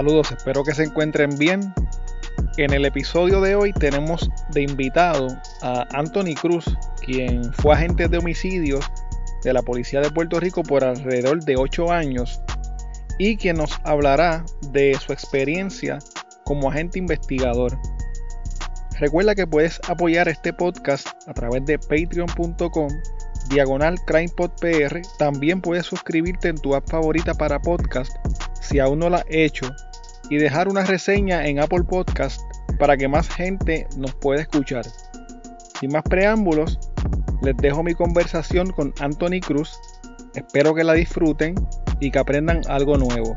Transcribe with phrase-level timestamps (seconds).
[0.00, 1.74] Saludos, espero que se encuentren bien.
[2.56, 5.28] En el episodio de hoy tenemos de invitado
[5.60, 6.64] a Anthony Cruz,
[7.04, 8.90] quien fue agente de homicidios
[9.44, 12.40] de la Policía de Puerto Rico por alrededor de 8 años
[13.18, 15.98] y quien nos hablará de su experiencia
[16.44, 17.78] como agente investigador.
[19.00, 22.88] Recuerda que puedes apoyar este podcast a través de patreon.com
[23.50, 25.02] diagonal crimepodpr.
[25.18, 28.16] También puedes suscribirte en tu app favorita para podcast
[28.62, 29.70] si aún no lo has hecho
[30.30, 32.40] y dejar una reseña en Apple Podcast
[32.78, 34.86] para que más gente nos pueda escuchar.
[35.78, 36.78] Sin más preámbulos,
[37.42, 39.78] les dejo mi conversación con Anthony Cruz.
[40.34, 41.56] Espero que la disfruten
[41.98, 43.36] y que aprendan algo nuevo.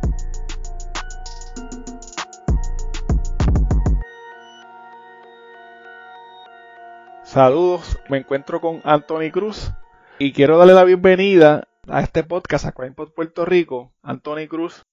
[7.24, 9.72] Saludos, me encuentro con Anthony Cruz
[10.20, 13.92] y quiero darle la bienvenida a este podcast a Crime Puerto Rico.
[14.04, 14.86] Anthony Cruz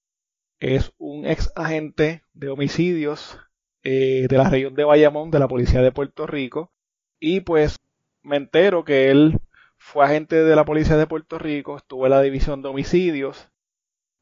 [0.61, 3.37] es un ex agente de homicidios
[3.83, 6.71] eh, de la región de Bayamón de la Policía de Puerto Rico.
[7.19, 7.79] Y pues
[8.21, 9.39] me entero que él
[9.77, 13.49] fue agente de la Policía de Puerto Rico, estuvo en la división de homicidios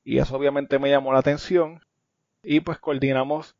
[0.06, 1.82] y eso obviamente me llamó la atención.
[2.42, 3.58] Y pues coordinamos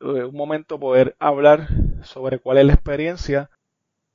[0.00, 1.68] eh, un momento poder hablar
[2.02, 3.48] sobre cuál es la experiencia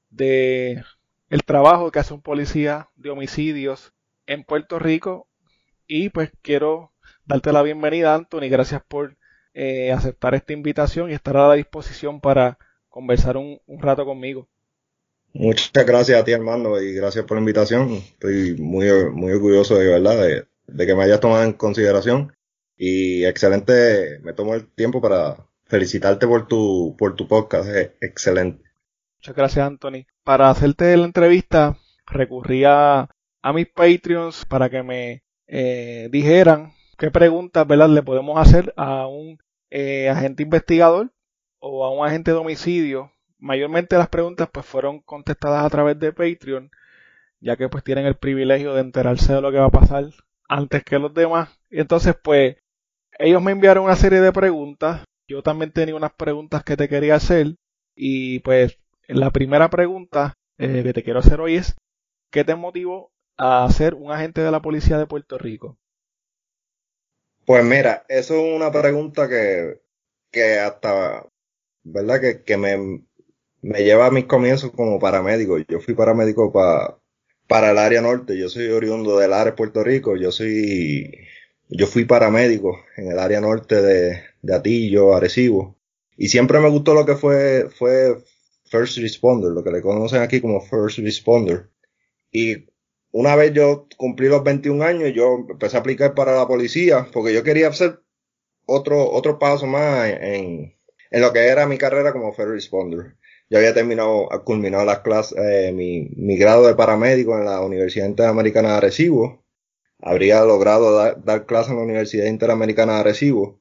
[0.10, 0.84] de
[1.30, 3.94] el trabajo que hace un policía de homicidios
[4.26, 5.30] en Puerto Rico.
[5.88, 6.92] Y pues quiero
[7.28, 9.18] darte la bienvenida Anthony, gracias por
[9.54, 12.58] eh, aceptar esta invitación y estar a la disposición para
[12.90, 14.48] conversar un, rato conmigo.
[15.34, 17.92] Muchas gracias a ti Armando y gracias por la invitación.
[17.92, 22.34] Estoy muy, muy orgulloso de verdad de, de que me hayas tomado en consideración
[22.78, 25.36] y excelente, me tomo el tiempo para
[25.66, 28.64] felicitarte por tu, por tu podcast, es excelente.
[29.18, 30.06] Muchas gracias, Anthony.
[30.24, 33.10] Para hacerte la entrevista, recurría
[33.42, 37.90] a mis Patreons para que me eh, dijeran qué preguntas ¿verdad?
[37.90, 41.12] le podemos hacer a un eh, agente investigador
[41.60, 43.12] o a un agente de homicidio.
[43.40, 46.72] Mayormente las preguntas pues fueron contestadas a través de Patreon,
[47.40, 50.06] ya que pues tienen el privilegio de enterarse de lo que va a pasar
[50.50, 51.50] antes que los demás.
[51.70, 52.58] Y entonces pues
[53.20, 55.04] ellos me enviaron una serie de preguntas.
[55.28, 57.56] Yo también tenía unas preguntas que te quería hacer
[57.96, 61.76] y pues la primera pregunta eh, que te quiero hacer hoy es,
[62.32, 65.78] ¿qué te motivó a ser un agente de la policía de Puerto Rico?
[67.48, 69.82] Pues mira, eso es una pregunta que,
[70.32, 71.28] que hasta,
[71.84, 72.22] ¿verdad?
[72.22, 73.04] Que, que me,
[73.62, 75.58] me lleva a mis comienzos como paramédico.
[75.60, 77.00] Yo fui paramédico para
[77.48, 78.38] para el área norte.
[78.40, 80.18] Yo soy oriundo del área de Puerto Rico.
[80.18, 81.12] Yo soy,
[81.70, 85.78] yo fui paramédico en el área norte de, de Atillo, Arecibo.
[86.18, 88.18] Y siempre me gustó lo que fue, fue
[88.66, 91.70] first responder, lo que le conocen aquí como first responder.
[92.32, 92.68] Y
[93.20, 97.34] una vez yo cumplí los 21 años, yo empecé a aplicar para la policía, porque
[97.34, 98.02] yo quería hacer
[98.68, 100.76] otro, otro paso más en,
[101.10, 103.16] en lo que era mi carrera como first responder.
[103.50, 108.06] Yo había terminado, culminado las clases, eh, mi, mi, grado de paramédico en la Universidad
[108.06, 109.44] Interamericana de Arecibo.
[110.00, 113.60] Habría logrado dar, dar clases en la Universidad Interamericana de Arecibo.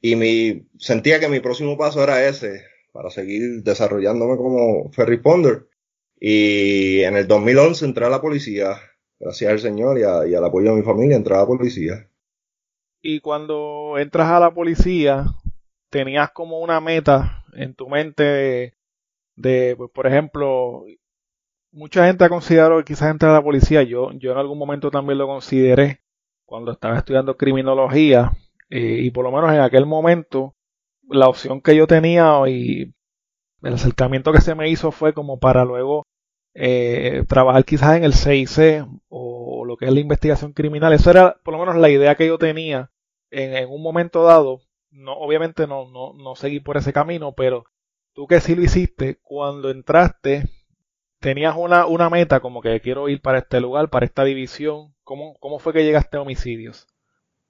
[0.00, 5.68] Y mi, sentía que mi próximo paso era ese, para seguir desarrollándome como ferry ponder.
[6.18, 8.80] Y en el 2011 entré a la policía,
[9.18, 12.08] gracias al Señor y, al apoyo de mi familia, entré a la policía.
[13.00, 15.26] Y cuando entras a la policía,
[15.90, 18.74] tenías como una meta en tu mente
[19.36, 20.84] de, pues, por ejemplo,
[21.72, 25.18] mucha gente ha considerado quizás entrar a la policía, yo, yo en algún momento también
[25.18, 26.00] lo consideré
[26.44, 28.32] cuando estaba estudiando criminología,
[28.70, 30.54] eh, y por lo menos en aquel momento
[31.08, 32.94] la opción que yo tenía y
[33.62, 36.04] el acercamiento que se me hizo fue como para luego
[36.58, 40.92] eh, trabajar quizás en el CIC o lo que es la investigación criminal.
[40.94, 42.90] Eso era por lo menos la idea que yo tenía
[43.30, 44.60] en, un momento dado.
[44.90, 47.66] No, obviamente no, no, no seguí por ese camino, pero
[48.14, 50.48] tú que sí lo hiciste, cuando entraste,
[51.20, 54.94] tenías una, una meta como que quiero ir para este lugar, para esta división.
[55.04, 56.86] ¿Cómo, cómo fue que llegaste a homicidios?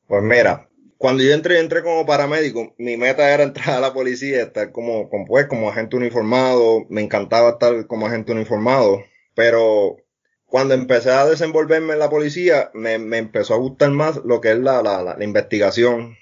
[0.09, 0.69] Pues mira,
[0.99, 5.09] cuando yo entré, entré como paramédico, mi meta era entrar a la policía, estar como,
[5.09, 9.05] como, pues, como agente uniformado, me encantaba estar como agente uniformado,
[9.35, 9.99] pero
[10.47, 14.53] cuando empecé a desenvolverme en la policía, me, me empezó a gustar más lo que
[14.53, 16.17] es la, la, la, investigación.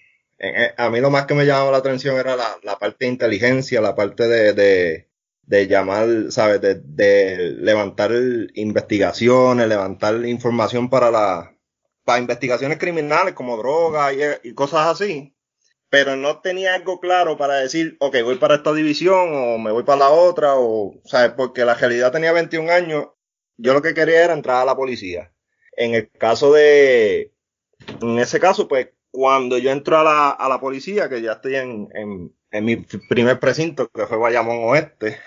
[0.76, 3.80] A mí lo más que me llamaba la atención era la, la parte de inteligencia,
[3.80, 5.08] la parte de, de,
[5.42, 6.60] de llamar, ¿sabes?
[6.60, 8.12] De, de levantar
[8.54, 11.53] investigaciones, levantar información para la,
[12.04, 15.34] para investigaciones criminales como droga y, cosas así,
[15.88, 19.84] pero no tenía algo claro para decir, ok, voy para esta división o me voy
[19.84, 21.32] para la otra, o, ¿sabes?
[21.36, 23.08] Porque la realidad tenía 21 años,
[23.56, 25.32] yo lo que quería era entrar a la policía.
[25.76, 27.32] En el caso de,
[28.02, 31.56] en ese caso, pues, cuando yo entro a la, a la policía, que ya estoy
[31.56, 35.18] en, en, en mi primer precinto, que fue Bayamón Oeste,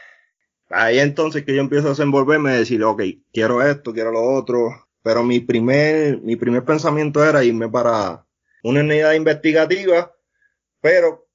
[0.69, 3.01] ahí entonces que yo empiezo a desenvolverme y decir, ok,
[3.31, 8.27] quiero esto, quiero lo otro, pero mi primer, mi primer pensamiento era irme para
[8.61, 10.13] una unidad investigativa,
[10.81, 11.29] pero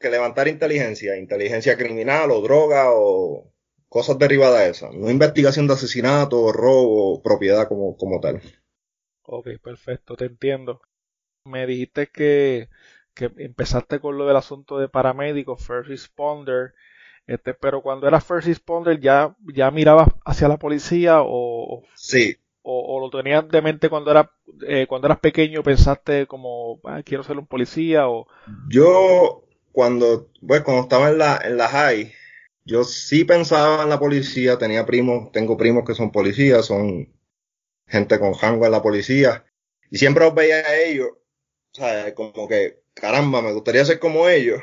[0.00, 3.52] que levantar inteligencia, inteligencia criminal o droga o
[3.90, 8.40] cosas derivadas de eso, no investigación de asesinato, robo, propiedad como, como tal.
[9.24, 10.80] Ok, perfecto, te entiendo.
[11.44, 12.70] Me dijiste que,
[13.12, 16.72] que empezaste con lo del asunto de paramédico, first responder,
[17.26, 21.82] este, pero cuando eras first responder ya, ya mirabas hacia la policía o...
[21.94, 22.38] Sí.
[22.70, 24.30] O, lo tenías de mente cuando, era,
[24.66, 28.26] eh, cuando eras pequeño, pensaste como, ah, quiero ser un policía o...
[28.68, 32.12] Yo, cuando, pues, cuando estaba en la, en la high,
[32.66, 37.10] yo sí pensaba en la policía, tenía primos, tengo primos que son policías, son
[37.86, 39.46] gente con jango en la policía,
[39.90, 41.08] y siempre los veía a ellos,
[41.72, 44.60] o sea, como que, caramba, me gustaría ser como ellos,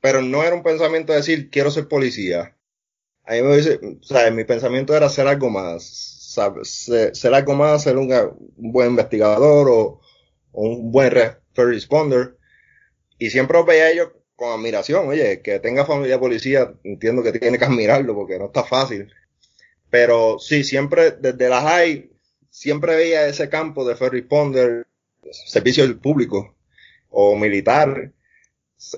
[0.00, 2.56] pero no era un pensamiento de decir, quiero ser policía.
[3.22, 7.54] A mí me dice, o sea, mi pensamiento era ser algo más, ser, ser, algo
[7.54, 8.08] más, ser un,
[8.56, 10.00] buen investigador o,
[10.52, 12.36] un buen first responder,
[13.18, 15.08] y siempre veía a ellos con admiración.
[15.08, 19.12] Oye, que tenga familia policía, entiendo que tiene que admirarlo porque no está fácil.
[19.90, 22.10] Pero sí, siempre desde la high,
[22.50, 24.86] siempre veía ese campo de first responder,
[25.46, 26.56] servicio público
[27.10, 28.12] o militar.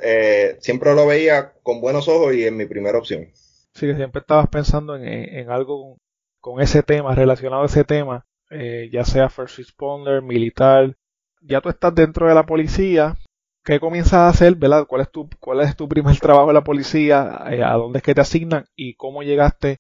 [0.02, 3.30] Eh, siempre lo veía con buenos ojos y en mi primera opción.
[3.74, 5.98] Sí, que siempre estabas pensando en, en algo
[6.46, 10.96] con, ese tema, relacionado a ese tema, eh, ya sea first responder, militar.
[11.40, 13.16] Ya tú estás dentro de la policía,
[13.64, 14.86] ¿Qué comienzas a hacer, verdad?
[14.86, 17.42] ¿Cuál es tu, cuál es tu primer trabajo en la policía?
[17.50, 18.66] Eh, ¿A dónde es que te asignan?
[18.76, 19.78] ¿Y cómo llegaste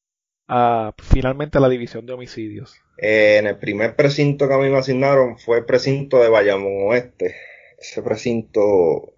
[0.48, 2.74] a, finalmente a la división de homicidios?
[2.98, 6.88] Eh, en el primer precinto que a mí me asignaron fue el precinto de Bayamón
[6.88, 7.36] Oeste.
[7.78, 9.12] Ese precinto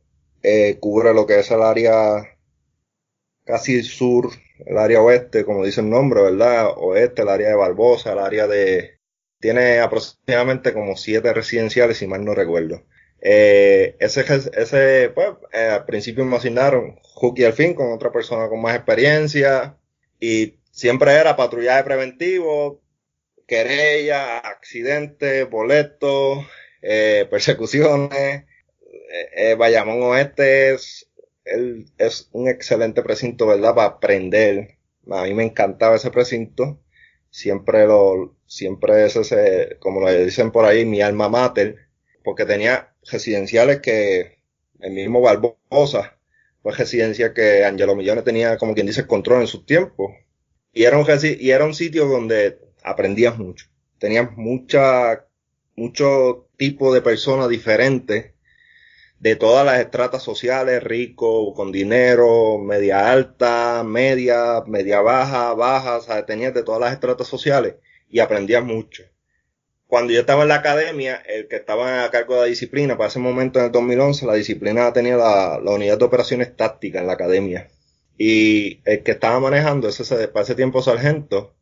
[0.81, 2.29] cubre lo que es el área
[3.49, 4.31] casi sur,
[4.67, 6.69] el área oeste, como dice el nombre, ¿verdad?
[6.77, 8.99] Oeste, el área de Barbosa, el área de...
[9.41, 12.85] Tiene aproximadamente como siete residenciales, si mal no recuerdo.
[13.23, 18.49] Eh, ese, ese pues, eh, al principio me asignaron Hooky al fin con otra persona
[18.49, 19.77] con más experiencia
[20.21, 22.83] y siempre era patrullaje preventivo,
[23.47, 26.45] querella, accidentes, boletos,
[26.83, 28.45] eh, persecuciones.
[29.35, 31.08] Eh, Bayamón Oeste es,
[31.53, 33.75] él, es un excelente precinto, ¿verdad?
[33.75, 34.79] Para aprender.
[35.11, 36.81] A mí me encantaba ese precinto.
[37.31, 41.89] Siempre lo, siempre es ese, como lo dicen por ahí, mi alma mater
[42.29, 44.43] porque tenía residenciales que
[44.81, 46.19] el mismo Barbosa
[46.63, 50.11] fue residencia que Angelo Millones tenía, como quien dice, control en sus tiempos.
[50.75, 53.65] Y era un, y era un sitio donde aprendías mucho.
[53.99, 55.27] Tenías mucha,
[55.75, 58.33] mucho tipo de personas diferentes
[59.21, 66.01] de todas las estratas sociales, rico, con dinero, media alta, media, media baja, baja, o
[66.01, 67.77] sea, tenías de todas las estratas sociales
[68.09, 69.05] y aprendías mucho
[69.89, 73.09] cuando yo estaba en la academia, el que estaba a cargo de la disciplina, para
[73.09, 77.07] ese momento en el 2011, la disciplina tenía la, la unidad de operaciones tácticas en
[77.07, 77.69] la academia.
[78.19, 81.55] Y el que estaba manejando ese, para ese tiempo sargento,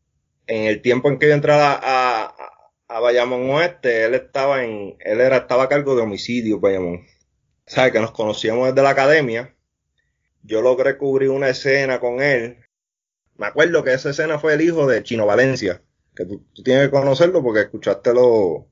[0.48, 4.96] en el tiempo en que yo entraba a, a, a Bayamón Oeste, él estaba en,
[5.00, 7.06] él era, estaba a cargo de homicidio Bayamón.
[7.66, 9.54] Sea, que nos conocíamos desde la academia.
[10.42, 12.58] Yo logré cubrir una escena con él.
[13.36, 15.82] Me acuerdo que esa escena fue el hijo de Chino Valencia
[16.16, 18.68] que tú, tienes que conocerlo porque escuchaste lo,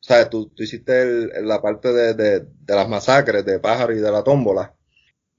[0.00, 4.74] sabes, tú, hiciste la parte de, de, las masacres de Pájaro y de la tómbola.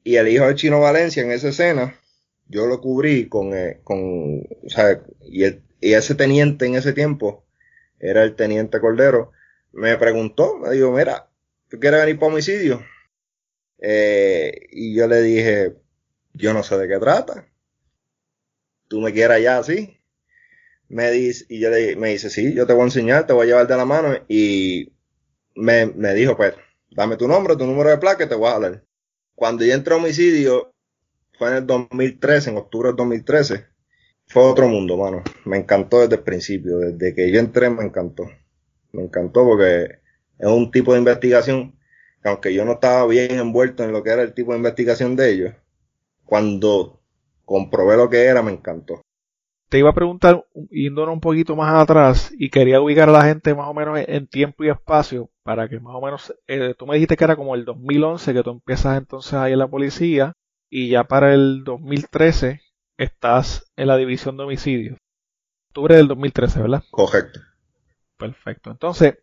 [0.03, 1.95] Y el hijo de Chino Valencia en esa escena,
[2.47, 4.41] yo lo cubrí con, eh, con,
[5.21, 7.45] y, el, y ese teniente en ese tiempo,
[7.99, 9.31] era el teniente Cordero,
[9.73, 11.29] me preguntó, me dijo, mira,
[11.71, 12.85] ¿tú quieres venir para homicidio?
[13.79, 15.75] Eh, y yo le dije,
[16.33, 17.47] yo no sé de qué trata.
[18.87, 19.97] Tú me quieras ya así
[20.91, 23.45] me dice, y yo le, me dice, sí, yo te voy a enseñar, te voy
[23.45, 24.91] a llevar de la mano, y
[25.55, 26.53] me, me dijo, pues,
[26.91, 28.83] dame tu nombre, tu número de placa, te voy a hablar.
[29.33, 30.73] Cuando yo entré a homicidio,
[31.37, 33.65] fue en el 2013, en octubre del 2013,
[34.27, 35.23] fue otro mundo, mano.
[35.45, 38.29] Me encantó desde el principio, desde que yo entré me encantó.
[38.91, 40.00] Me encantó porque
[40.41, 41.79] es un tipo de investigación
[42.21, 45.15] que aunque yo no estaba bien envuelto en lo que era el tipo de investigación
[45.15, 45.53] de ellos,
[46.25, 47.01] cuando
[47.45, 49.01] comprobé lo que era, me encantó
[49.71, 53.55] te iba a preguntar, yéndonos un poquito más atrás, y quería ubicar a la gente
[53.55, 56.95] más o menos en tiempo y espacio, para que más o menos, eh, tú me
[56.95, 60.33] dijiste que era como el 2011 que tú empiezas entonces ahí en la policía,
[60.69, 62.59] y ya para el 2013
[62.97, 64.97] estás en la división de homicidios.
[65.69, 66.83] Octubre del 2013, ¿verdad?
[66.91, 67.39] Correcto.
[68.17, 68.71] Perfecto.
[68.71, 69.19] Entonces,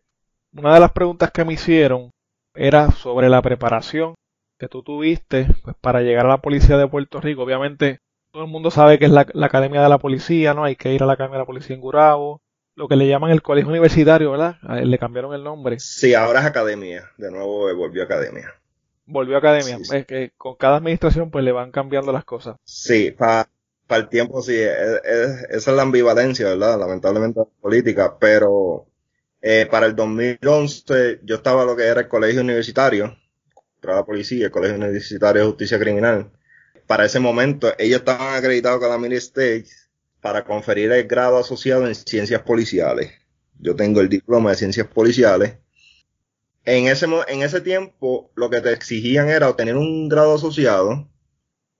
[0.53, 2.11] una de las preguntas que me hicieron
[2.55, 4.15] era sobre la preparación
[4.57, 7.43] que tú tuviste pues, para llegar a la policía de Puerto Rico.
[7.43, 7.99] Obviamente,
[8.31, 10.63] todo el mundo sabe que es la, Academia de la Policía, ¿no?
[10.63, 12.41] Hay que ir a la Academia de la Policía en Gurabo,
[12.75, 14.57] lo que le llaman el colegio universitario, ¿verdad?
[14.83, 15.79] le cambiaron el nombre.
[15.79, 18.53] Sí, ahora es academia, de nuevo volvió a academia.
[19.05, 22.57] Volvió a academia, es que con cada administración pues le van cambiando las cosas.
[22.63, 23.47] Sí, para
[23.89, 26.79] el tiempo sí, esa es la ambivalencia, ¿verdad?
[26.79, 28.85] Lamentablemente política, pero
[29.41, 33.17] eh, para el 2011 yo estaba lo que era el colegio universitario,
[33.81, 36.31] para la policía, el colegio universitario de justicia criminal.
[36.87, 39.89] Para ese momento ellos estaban acreditados con la Mini States
[40.21, 43.11] para conferir el grado asociado en ciencias policiales.
[43.59, 45.57] Yo tengo el diploma de ciencias policiales.
[46.65, 51.09] En ese, en ese tiempo lo que te exigían era obtener un grado asociado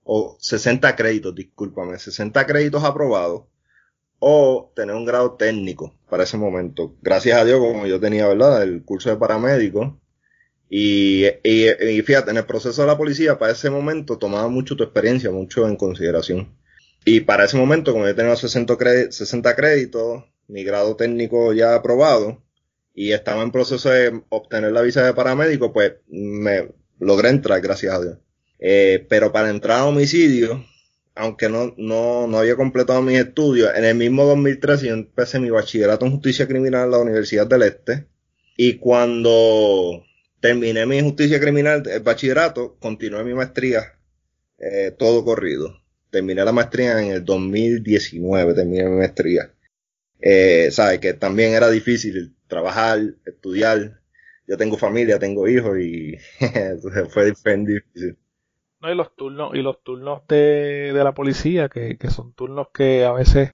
[0.03, 3.43] o 60 créditos, discúlpame, 60 créditos aprobados
[4.19, 6.95] o tener un grado técnico para ese momento.
[7.01, 8.63] Gracias a Dios, como yo tenía, ¿verdad?
[8.63, 9.99] El curso de paramédico.
[10.69, 14.83] Y, y, fíjate, en el proceso de la policía, para ese momento tomaba mucho tu
[14.83, 16.55] experiencia, mucho en consideración.
[17.05, 18.77] Y para ese momento, como yo tenía 60,
[19.09, 22.43] 60 créditos, mi grado técnico ya aprobado,
[22.93, 27.93] y estaba en proceso de obtener la visa de paramédico, pues me logré entrar, gracias
[27.93, 28.17] a Dios.
[28.59, 30.65] Eh, pero para entrar a homicidio,
[31.19, 35.49] aunque no, no, no había completado mis estudios, en el mismo 2013 yo empecé mi
[35.49, 38.07] bachillerato en justicia criminal en la Universidad del Este.
[38.57, 40.03] Y cuando
[40.39, 43.99] terminé mi justicia criminal, el bachillerato, continué mi maestría,
[44.57, 49.51] eh, todo corrido terminé la maestría en el 2019, terminé mi maestría.
[50.21, 54.01] Eh, sabes que también era difícil trabajar, estudiar.
[54.47, 56.17] Yo tengo familia, tengo hijos y
[57.09, 58.17] fue difícil.
[58.81, 62.67] No, y los turnos, y los turnos de, de la policía, que, que son turnos
[62.73, 63.51] que a veces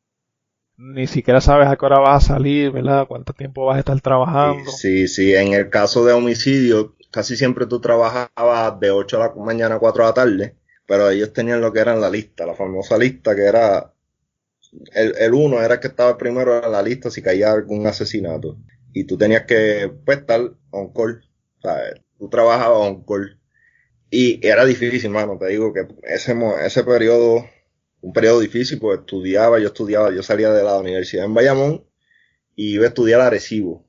[0.77, 3.07] ni siquiera sabes a qué hora vas a salir, ¿verdad?
[3.07, 4.69] Cuánto tiempo vas a estar trabajando.
[4.71, 9.33] Sí, sí, en el caso de homicidio, casi siempre tú trabajabas de 8 de la
[9.35, 10.55] mañana a 4 de la tarde
[10.85, 13.93] pero ellos tenían lo que era la lista, la famosa lista que era
[14.93, 18.57] el, el uno era el que estaba primero en la lista si caía algún asesinato
[18.93, 20.41] y tú tenías que pues estar
[20.71, 21.23] on call,
[21.61, 22.01] ¿sabes?
[22.17, 23.39] Tú trabajabas on call
[24.15, 27.45] y era difícil, mano, te digo que ese ese periodo
[28.05, 31.85] un periodo difícil, pues estudiaba, yo estudiaba, yo salía de la universidad en Bayamón
[32.55, 33.83] y iba a estudiar Arecibo,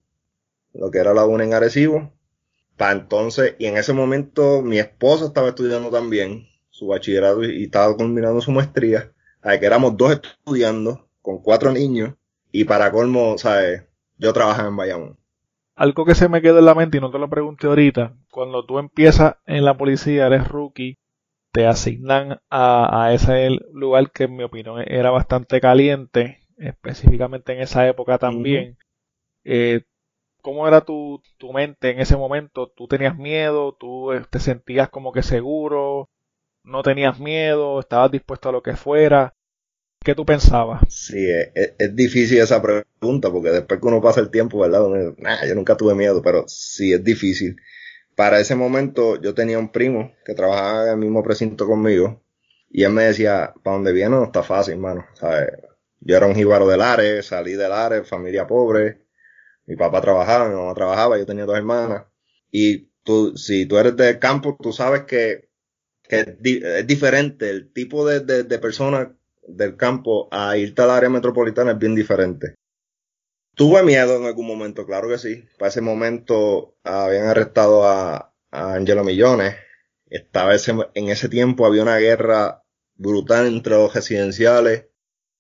[0.73, 2.13] lo que era la UNA en Arecibo.
[2.79, 7.95] Para entonces, y en ese momento mi esposa estaba estudiando también, su bachillerato y estaba
[7.95, 12.15] culminando su maestría, a que éramos dos estudiando con cuatro niños
[12.51, 13.83] y para colmo, ¿sabes?
[14.17, 15.19] Yo trabajaba en Bayamón.
[15.77, 18.65] Algo que se me quedó en la mente y no te lo pregunté ahorita, cuando
[18.65, 20.97] tú empiezas en la policía, eres rookie,
[21.53, 27.87] te asignan a, ese lugar que en mi opinión era bastante caliente, específicamente en esa
[27.87, 28.77] época también.
[29.45, 29.83] Eh,
[30.43, 32.73] ¿Cómo era tu, tu mente en ese momento?
[32.75, 33.77] ¿Tú tenías miedo?
[33.79, 36.09] ¿Tú eh, te sentías como que seguro?
[36.67, 39.35] no tenías miedo, estabas dispuesto a lo que fuera.
[40.07, 40.83] ¿Qué tú pensabas?
[40.89, 44.87] Sí, es, difícil esa pregunta porque después que uno pasa el tiempo, ¿verdad?
[45.49, 47.57] yo nunca tuve miedo, pero sí es difícil.
[48.15, 52.23] Para ese momento yo tenía un primo que trabajaba en el mismo precinto conmigo
[52.71, 55.05] y él me decía, para dónde viene no está fácil, hermano.
[55.99, 59.03] Yo era un jíbaro del Ares, salí del Ares, familia pobre,
[59.67, 62.05] mi papá trabajaba, mi mamá trabajaba, yo tenía dos hermanas.
[62.53, 65.47] Y tú, si tú eres del campo, tú sabes que
[66.09, 69.16] que es, diferente, el tipo de, de, persona
[69.47, 72.55] del campo a irte al área metropolitana es bien diferente.
[73.55, 75.45] Tuve miedo en algún momento, claro que sí.
[75.59, 79.55] Para ese momento habían arrestado a, a Angelo Millones.
[80.09, 82.63] Estaba ese, en ese tiempo había una guerra
[82.97, 84.87] brutal entre los residenciales.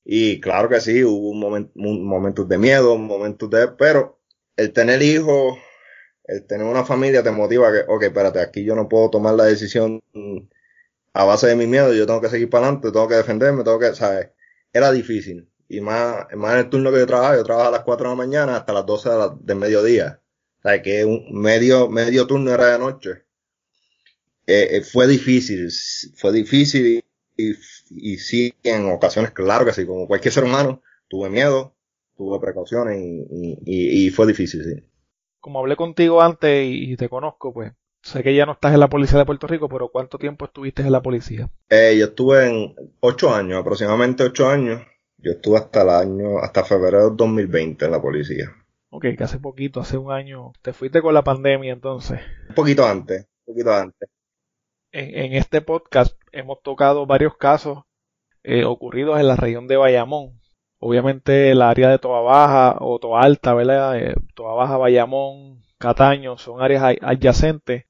[0.04, 4.20] Y claro que sí, hubo un momentos de miedo, momentos de, pero
[4.56, 5.58] el tener hijos,
[6.24, 9.44] el tener una familia te motiva que, ok, espérate, aquí yo no puedo tomar la
[9.44, 10.00] decisión
[11.16, 13.78] a base de mi miedo, yo tengo que seguir para adelante, tengo que defenderme, tengo
[13.78, 14.28] que, ¿sabes?
[14.70, 15.48] Era difícil.
[15.66, 18.10] Y más, más en el turno que yo trabajaba, yo trabajaba a las 4 de
[18.10, 20.20] la mañana hasta las 12 de, la, mediodía.
[20.62, 20.82] ¿Sabes?
[20.82, 23.10] Que un medio, medio turno era de noche.
[24.46, 25.70] Eh, eh, fue difícil,
[26.16, 27.02] fue difícil
[27.34, 27.54] y,
[27.90, 31.74] y, sí, en ocasiones, claro que sí, como cualquier ser humano, tuve miedo,
[32.14, 34.84] tuve precauciones y, y, y fue difícil, sí.
[35.40, 37.72] Como hablé contigo antes y te conozco, pues
[38.06, 40.80] Sé que ya no estás en la policía de Puerto Rico, pero ¿cuánto tiempo estuviste
[40.80, 41.50] en la policía?
[41.68, 44.80] Eh, yo estuve en ocho años, aproximadamente ocho años.
[45.18, 48.52] Yo estuve hasta el año, hasta febrero de 2020 en la policía.
[48.90, 50.52] Ok, que hace poquito, hace un año.
[50.62, 52.20] Te fuiste con la pandemia entonces.
[52.48, 54.08] Un poquito antes, un poquito antes.
[54.92, 57.82] En, este podcast hemos tocado varios casos
[58.44, 60.40] eh, ocurridos en la región de Bayamón.
[60.78, 63.98] Obviamente el área de Toa Baja o Toa Alta, ¿verdad?
[63.98, 67.86] Eh, Toa Baja, Bayamón, Cataño son áreas adyacentes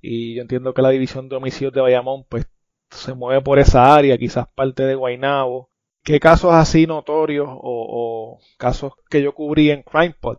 [0.00, 2.46] y yo entiendo que la división de homicidios de Bayamón pues
[2.90, 5.70] se mueve por esa área, quizás parte de Guaynabo.
[6.02, 10.38] ¿Qué casos así notorios o, casos que yo cubrí en CrimePod?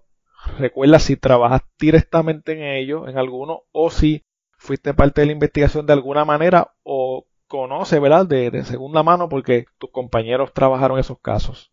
[0.58, 4.26] Recuerda si trabajas directamente en ellos, en alguno, o si
[4.58, 8.26] fuiste parte de la investigación de alguna manera o conoce, ¿verdad?
[8.26, 11.72] De, segunda mano porque tus compañeros trabajaron esos casos.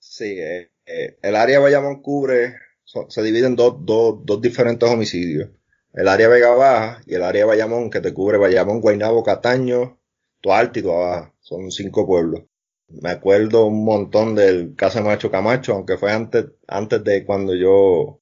[0.00, 2.54] Sí, eh, eh, el área de Bayamón cubre,
[2.84, 5.50] se divide en dos, dos, dos diferentes homicidios
[5.92, 9.98] el área Vega Baja y el área Bayamón que te cubre Bayamón, Guaynabo, Cataño,
[10.40, 11.34] Tuarte y Baja.
[11.40, 12.42] Son cinco pueblos.
[12.88, 18.20] Me acuerdo un montón del caso Macho Camacho, aunque fue antes, antes de cuando yo,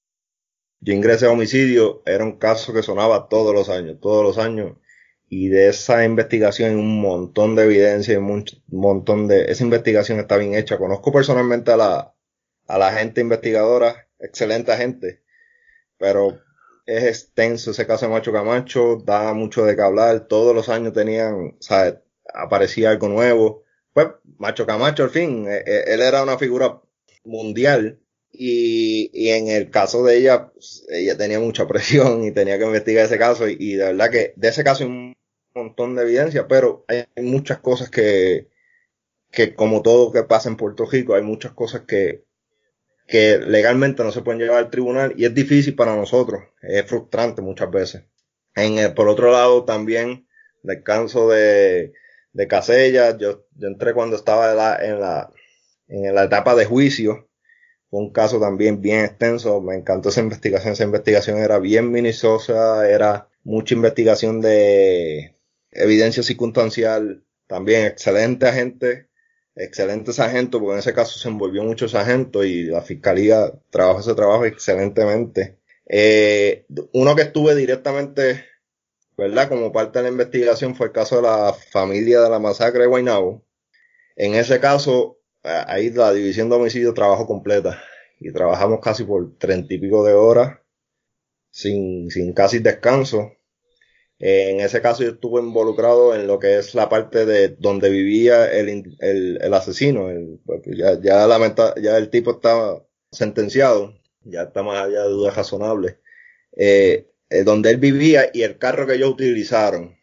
[0.80, 4.76] yo ingresé a homicidio, era un caso que sonaba todos los años, todos los años.
[5.30, 10.36] Y de esa investigación un montón de evidencia y un montón de, esa investigación está
[10.36, 10.78] bien hecha.
[10.78, 12.14] Conozco personalmente a la,
[12.66, 15.22] a la gente investigadora, excelente gente,
[15.98, 16.40] pero
[16.88, 20.94] es extenso ese caso de Macho Camacho, da mucho de qué hablar, todos los años
[20.94, 22.00] tenían, o sea,
[22.32, 23.64] aparecía algo nuevo.
[23.92, 26.80] Pues Macho Camacho al fin, e, e, él era una figura
[27.24, 28.00] mundial
[28.32, 32.64] y, y en el caso de ella, pues, ella tenía mucha presión y tenía que
[32.64, 35.14] investigar ese caso y, y de verdad que de ese caso hay un
[35.54, 38.48] montón de evidencia, pero hay muchas cosas que,
[39.30, 42.24] que como todo que pasa en Puerto Rico, hay muchas cosas que,
[43.08, 47.40] que legalmente no se pueden llevar al tribunal y es difícil para nosotros, es frustrante
[47.40, 48.04] muchas veces.
[48.54, 50.28] En por otro lado también
[50.62, 51.94] del caso de,
[52.32, 55.32] de Casella, yo, yo entré cuando estaba en la, en la,
[55.88, 57.30] en la etapa de juicio,
[57.88, 62.88] fue un caso también bien extenso, me encantó esa investigación, esa investigación era bien minuciosa,
[62.90, 65.34] era mucha investigación de
[65.70, 69.07] evidencia circunstancial, también excelente agente,
[69.58, 74.14] excelente sargento, porque en ese caso se envolvió mucho sargento y la fiscalía trabajó ese
[74.14, 75.58] trabajo excelentemente.
[75.86, 78.44] Eh, uno que estuve directamente,
[79.16, 79.48] ¿verdad?
[79.48, 82.86] Como parte de la investigación fue el caso de la familia de la masacre de
[82.88, 83.44] Guaynabo.
[84.16, 87.82] En ese caso, ahí la división de homicidio trabajo completa
[88.20, 90.58] y trabajamos casi por treinta y pico de horas
[91.50, 93.32] sin, sin casi descanso
[94.20, 98.50] en ese caso yo estuve involucrado en lo que es la parte de donde vivía
[98.50, 100.10] el, el, el asesino.
[100.10, 105.10] El, pues, ya, ya, lamenta, ya el tipo está sentenciado, ya está más allá de
[105.10, 105.96] dudas razonables.
[106.56, 109.96] Eh, eh, donde él vivía y el carro que ellos utilizaron.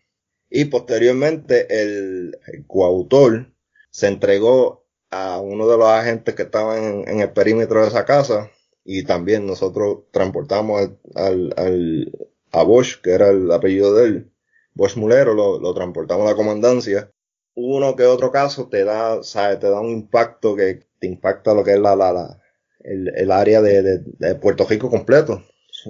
[0.50, 3.52] Y posteriormente el, coautor
[3.90, 8.06] se entregó a uno de los agentes que estaban en, en, el perímetro de esa
[8.06, 8.52] casa
[8.84, 12.12] y también nosotros transportamos al, al,
[12.60, 14.32] a Bosch, que era el apellido de él,
[14.74, 17.12] Bosch Mulero, lo, transportamos a la comandancia.
[17.54, 19.60] Uno que otro caso te da, ¿sabes?
[19.60, 22.42] Te da un impacto que te impacta lo que es la, la, la
[22.80, 25.44] el, área de, de, Puerto Rico completo.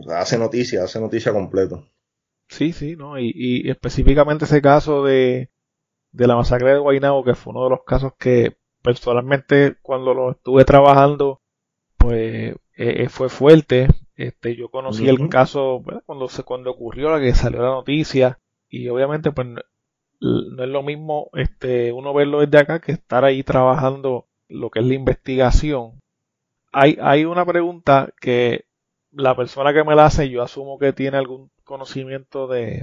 [0.09, 1.87] hace noticia, hace noticia completo.
[2.47, 3.17] Sí, sí, ¿no?
[3.17, 5.49] Y, y específicamente ese caso de,
[6.11, 10.31] de la masacre de Guaynabo, que fue uno de los casos que personalmente cuando lo
[10.31, 11.41] estuve trabajando,
[11.97, 13.87] pues eh, eh, fue fuerte.
[14.15, 18.87] Este, yo conocí el caso cuando se cuando ocurrió la que salió la noticia y
[18.87, 19.47] obviamente pues
[20.21, 24.79] no es lo mismo este uno verlo desde acá que estar ahí trabajando lo que
[24.79, 25.99] es la investigación.
[26.71, 28.65] Hay hay una pregunta que
[29.11, 32.81] la persona que me la hace yo asumo que tiene algún conocimiento de,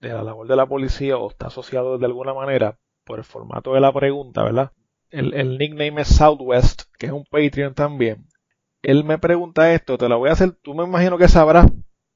[0.00, 3.72] de la labor de la policía o está asociado de alguna manera por el formato
[3.72, 4.72] de la pregunta, ¿verdad?
[5.08, 8.26] El, el nickname es Southwest, que es un Patreon también
[8.86, 11.66] él me pregunta esto, te lo voy a hacer, tú me imagino que sabrás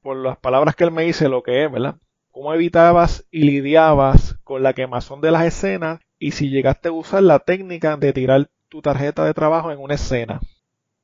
[0.01, 1.97] por las palabras que él me dice lo que es, ¿verdad?
[2.31, 7.23] ¿Cómo evitabas y lidiabas con la quemazón de las escenas y si llegaste a usar
[7.23, 10.39] la técnica de tirar tu tarjeta de trabajo en una escena?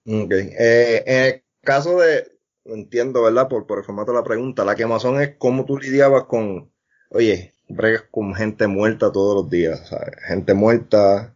[0.05, 2.31] Ok, eh, en el caso de,
[2.63, 3.49] entiendo, ¿verdad?
[3.49, 6.71] Por, por el formato de la pregunta, la quemazón es cómo tú lidiabas con,
[7.09, 10.15] oye, bregas con gente muerta todos los días, ¿sabes?
[10.29, 11.35] gente muerta,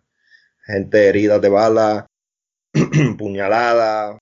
[0.65, 2.07] gente herida de bala,
[3.17, 4.19] puñalada,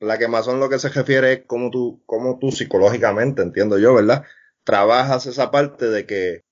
[0.00, 4.24] la quemazón lo que se refiere es cómo tú, cómo tú psicológicamente, entiendo yo, ¿verdad?
[4.64, 6.42] Trabajas esa parte de que,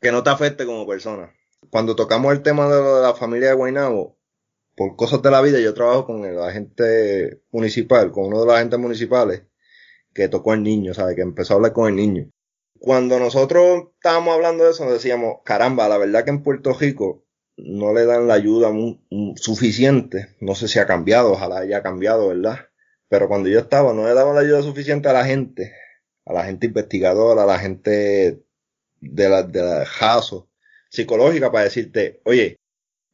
[0.00, 1.32] que no te afecte como persona.
[1.70, 4.18] Cuando tocamos el tema de, la familia de Guaynabo,
[4.74, 8.54] por cosas de la vida, yo trabajo con el agente municipal, con uno de los
[8.54, 9.42] agentes municipales,
[10.14, 11.16] que tocó el niño, ¿sabes?
[11.16, 12.30] Que empezó a hablar con el niño.
[12.78, 17.24] Cuando nosotros estábamos hablando de eso, decíamos, caramba, la verdad que en Puerto Rico
[17.64, 18.70] no le dan la ayuda
[19.36, 20.36] suficiente.
[20.40, 22.68] No sé si ha cambiado, ojalá haya cambiado, ¿verdad?
[23.08, 25.72] Pero cuando yo estaba, no le daban la ayuda suficiente a la gente,
[26.24, 28.42] a la gente investigadora, a la gente
[29.00, 30.48] de la, de la JASO,
[30.88, 32.58] psicológica, para decirte, oye,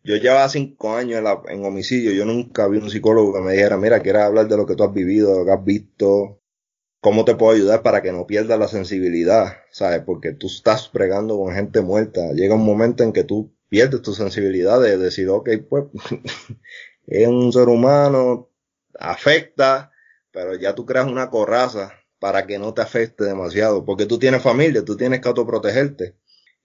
[0.04, 4.00] yo llevaba cinco años en, homicidio, yo nunca vi un psicólogo que me dijera, mira,
[4.00, 6.40] quieres hablar de lo que tú has vivido, lo que has visto.
[7.00, 9.58] ¿cómo te puedo ayudar para que no pierdas la sensibilidad?
[9.70, 10.02] ¿Sabes?
[10.04, 12.32] Porque tú estás pregando con gente muerta.
[12.32, 15.84] Llega un momento en que tú pierdes tu sensibilidad de decir, ok, pues
[17.06, 18.50] es un ser humano,
[18.98, 19.92] afecta,
[20.30, 24.42] pero ya tú creas una coraza para que no te afecte demasiado, porque tú tienes
[24.42, 26.16] familia, tú tienes que autoprotegerte.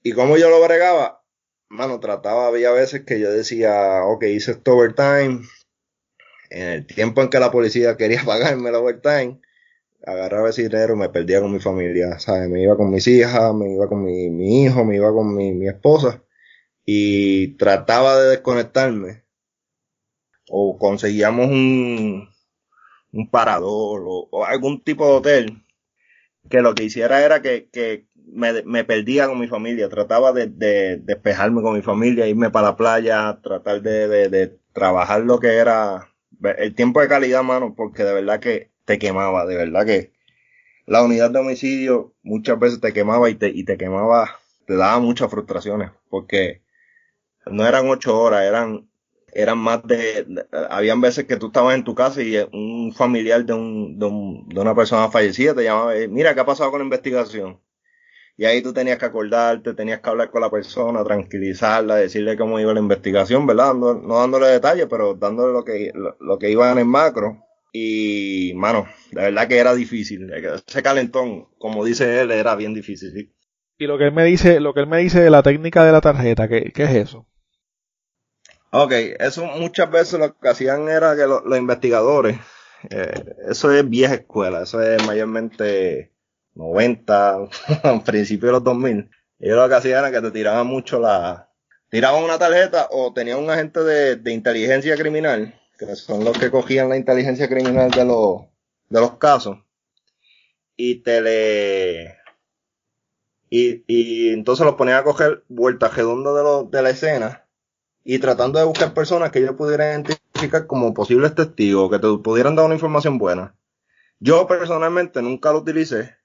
[0.04, 1.24] Y como yo lo bregaba,
[1.70, 5.42] mano, trataba, había veces que yo decía, ok, hice esto overtime,
[6.50, 9.40] en el tiempo en que la policía quería pagarme el overtime,
[10.06, 12.50] agarraba ese dinero, me perdía con mi familia, ¿sabes?
[12.50, 15.54] Me iba con mis hijas, me iba con mi, mi hijo, me iba con mi,
[15.54, 16.24] mi esposa,
[16.86, 19.24] y trataba de desconectarme,
[20.50, 22.30] o conseguíamos un,
[23.12, 25.64] un parador o, algún tipo de hotel
[26.50, 30.48] que lo que hiciera era que, que me, me, perdía con mi familia, trataba de,
[30.48, 35.40] de, despejarme con mi familia, irme para la playa, tratar de, de, de, trabajar lo
[35.40, 36.10] que era
[36.58, 40.12] el tiempo de calidad, mano, porque de verdad que te quemaba, de verdad que
[40.86, 45.00] la unidad de homicidio muchas veces te quemaba y te, y te quemaba, te daba
[45.00, 46.61] muchas frustraciones, porque
[47.46, 48.88] no eran ocho horas, eran
[49.34, 50.26] eran más de,
[50.70, 54.48] habían veces que tú estabas en tu casa y un familiar de, un, de, un,
[54.50, 57.60] de una persona fallecida te llamaba, mira, ¿qué ha pasado con la investigación?
[58.38, 62.60] Y ahí tú tenías que acordarte, tenías que hablar con la persona, tranquilizarla, decirle cómo
[62.60, 63.74] iba la investigación, ¿verdad?
[63.76, 67.46] No, dándole detalles, pero dándole lo que, lo, que iba en macro.
[67.72, 70.32] Y, mano, de verdad que era difícil.
[70.34, 73.32] Ese calentón, como dice él, era bien difícil, ¿sí?
[73.78, 75.92] Y lo que él me dice, lo que él me dice de la técnica de
[75.92, 77.28] la tarjeta, ¿qué, qué es eso?
[78.74, 82.40] Ok, eso muchas veces lo que hacían era que los investigadores,
[82.90, 83.12] eh,
[83.50, 86.14] eso es vieja escuela, eso es mayormente
[86.56, 87.50] 90,
[88.06, 89.10] principios de los 2000.
[89.40, 91.50] Ellos lo que hacían era que te tiraban mucho la,
[91.90, 96.50] tiraban una tarjeta o tenían un agente de, de inteligencia criminal, que son los que
[96.50, 98.44] cogían la inteligencia criminal de los,
[98.88, 99.58] de los casos,
[100.78, 102.16] y te le,
[103.50, 107.48] y, y entonces los ponían a coger vueltas redondas de, lo, de la escena
[108.04, 112.56] y tratando de buscar personas que ellos pudieran identificar como posibles testigos, que te pudieran
[112.56, 113.56] dar una información buena.
[114.20, 116.16] Yo personalmente nunca lo utilicé,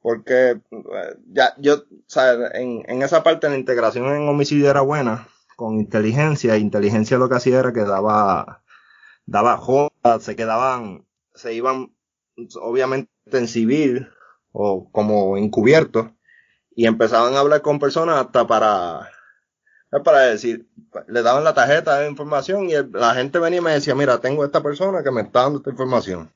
[0.00, 2.20] porque eh, ya yo, o
[2.54, 7.36] en, en esa parte la integración en homicidio era buena, con inteligencia, inteligencia lo que
[7.36, 8.62] hacía era que daba,
[9.26, 11.92] daba jodas, se quedaban, se iban
[12.60, 14.08] obviamente en civil
[14.52, 16.06] o como encubiertos
[16.74, 19.10] y empezaban a hablar con personas hasta para
[19.90, 20.66] es para decir,
[21.06, 24.44] le daban la tarjeta de información y la gente venía y me decía, mira, tengo
[24.44, 26.32] esta persona que me está dando esta información.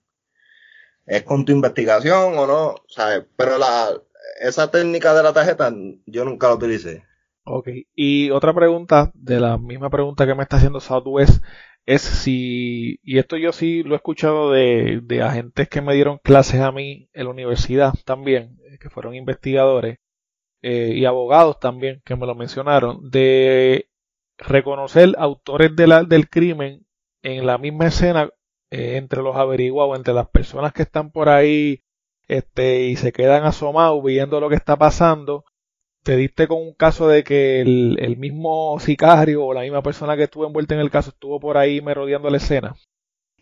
[1.04, 2.74] ¿Es con tu investigación o no?
[2.88, 3.24] ¿Sabes?
[3.36, 3.90] Pero la,
[4.40, 5.72] esa técnica de la tarjeta
[6.06, 7.04] yo nunca la utilicé.
[7.44, 11.42] Ok, y otra pregunta, de la misma pregunta que me está haciendo Southwest,
[11.86, 16.18] es si, y esto yo sí lo he escuchado de, de agentes que me dieron
[16.18, 19.98] clases a mí en la universidad también, que fueron investigadores,
[20.62, 23.88] eh, y abogados también que me lo mencionaron, de
[24.38, 26.86] reconocer autores de la, del crimen
[27.22, 28.30] en la misma escena
[28.70, 31.82] eh, entre los averiguados, entre las personas que están por ahí
[32.28, 35.44] este, y se quedan asomados viendo lo que está pasando.
[36.02, 40.24] Te diste con un caso de que el, mismo sicario o la misma persona que
[40.24, 42.74] estuvo envuelta en el caso estuvo por ahí merodeando la escena.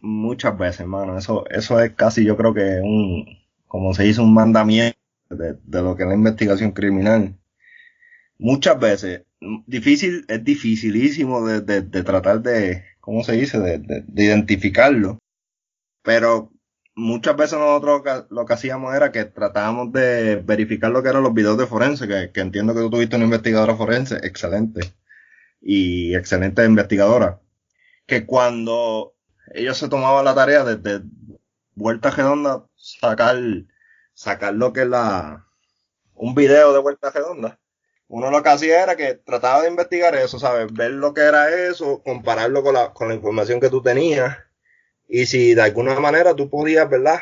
[0.01, 1.17] Muchas veces, hermano.
[1.17, 3.25] Eso, eso es casi, yo creo que un,
[3.67, 5.00] como se dice, un mandamiento
[5.31, 7.37] de, lo que es la investigación criminal.
[8.39, 9.23] Muchas veces,
[9.67, 15.19] difícil, es dificilísimo de, de, tratar de, ¿cómo se dice?, de, identificarlo.
[16.03, 16.53] Pero
[16.95, 21.35] muchas veces nosotros lo que hacíamos era que tratábamos de verificar lo que eran los
[21.35, 24.81] videos de forense, que, que entiendo que tú tuviste una investigadora forense excelente
[25.61, 27.41] y excelente investigadora,
[28.07, 29.15] que cuando
[29.53, 31.03] ellos se tomaban la tarea de, de
[31.75, 33.37] vuelta redonda sacar
[34.21, 35.47] sacar lo que es la,
[36.15, 37.59] un video de vuelta redonda.
[38.07, 40.71] Uno lo que hacía era que trataba de investigar eso, ¿sabes?
[40.75, 44.37] Ver lo que era eso, compararlo con la, con la información que tú tenías.
[45.09, 47.21] Y si de alguna manera tú podías, ¿verdad?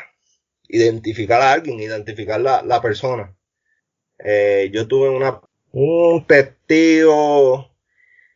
[0.67, 3.33] Identificar a alguien, identificar la, la persona.
[4.19, 5.39] Eh, yo tuve una,
[5.71, 7.71] un testigo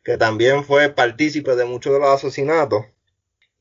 [0.06, 2.86] que también fue partícipe de muchos de los asesinatos.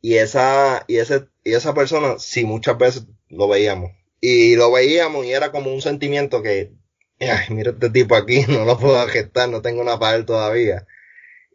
[0.00, 3.90] Y esa, y ese, y esa persona, sí, muchas veces lo veíamos
[4.24, 6.72] y lo veíamos y era como un sentimiento que,
[7.20, 10.86] ay, mira este tipo aquí, no lo puedo gestar, no tengo una para él todavía.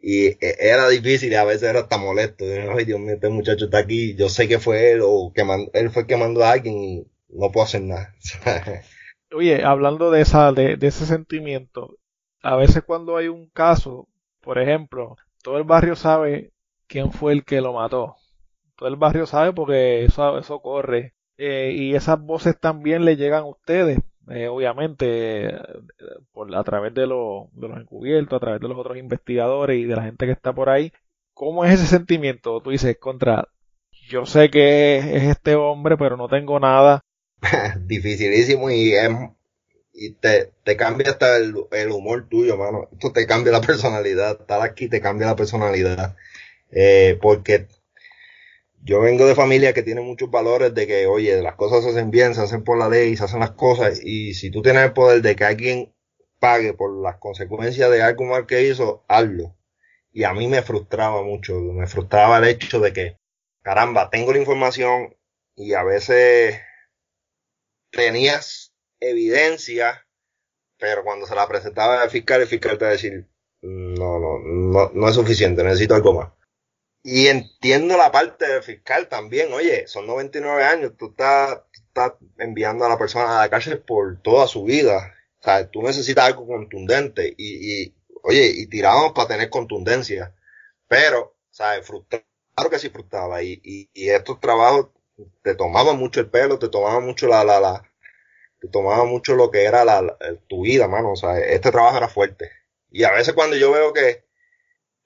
[0.00, 2.44] Y e, era difícil y a veces era hasta molesto.
[2.44, 5.90] Ay, Dios mío, este muchacho está aquí, yo sé que fue él o que él
[5.90, 8.14] fue que mandó a alguien y no puedo hacer nada.
[9.32, 11.96] Oye, hablando de esa, de, de ese sentimiento,
[12.42, 14.08] a veces cuando hay un caso,
[14.42, 16.52] por ejemplo, todo el barrio sabe
[16.86, 18.16] quién fue el que lo mató.
[18.76, 23.44] Todo el barrio sabe porque eso, eso corre eh, y esas voces también le llegan
[23.44, 23.98] a ustedes,
[24.28, 25.52] eh, obviamente,
[26.32, 29.96] por, a través de, de los encubiertos, a través de los otros investigadores y de
[29.96, 30.92] la gente que está por ahí.
[31.32, 32.60] ¿Cómo es ese sentimiento?
[32.60, 33.48] Tú dices, contra,
[34.08, 37.04] yo sé que es, este hombre, pero no tengo nada.
[37.86, 38.94] Dificilísimo y,
[39.92, 42.88] y te, te cambia hasta el, el, humor tuyo, mano.
[42.92, 44.40] Esto te cambia la personalidad.
[44.40, 46.16] Estar aquí te cambia la personalidad.
[46.72, 47.68] Eh, porque
[48.82, 52.10] yo vengo de familia que tiene muchos valores de que, oye, las cosas se hacen
[52.10, 54.00] bien, se hacen por la ley, se hacen las cosas.
[54.02, 55.94] Y si tú tienes el poder de que alguien
[56.38, 59.56] pague por las consecuencias de algo mal que hizo, hazlo.
[60.12, 61.54] Y a mí me frustraba mucho.
[61.60, 63.18] Me frustraba el hecho de que
[63.62, 65.14] caramba, tengo la información
[65.54, 66.58] y a veces
[67.90, 70.06] tenías evidencia,
[70.78, 73.28] pero cuando se la presentaba al fiscal, el fiscal te va a decir,
[73.60, 76.37] no, no, no, no es suficiente, necesito algo más.
[77.10, 82.90] Y entiendo la parte fiscal también, oye, son 99 años, tú estás, estás enviando a
[82.90, 85.14] la persona a la cárcel por toda su vida.
[85.40, 87.94] O sea, tú necesitas algo contundente y, y
[88.24, 90.34] oye, y tiramos para tener contundencia.
[90.86, 91.86] Pero, ¿sabes?
[91.86, 93.42] Frustrar claro que sí frustraba.
[93.42, 94.88] Y, y, y, estos trabajos
[95.42, 97.90] te tomaban mucho el pelo, te tomaban mucho la, la, la,
[98.60, 101.12] te tomaba mucho lo que era la, tu vida, mano.
[101.12, 102.50] O sea, este trabajo era fuerte.
[102.90, 104.24] Y a veces cuando yo veo que,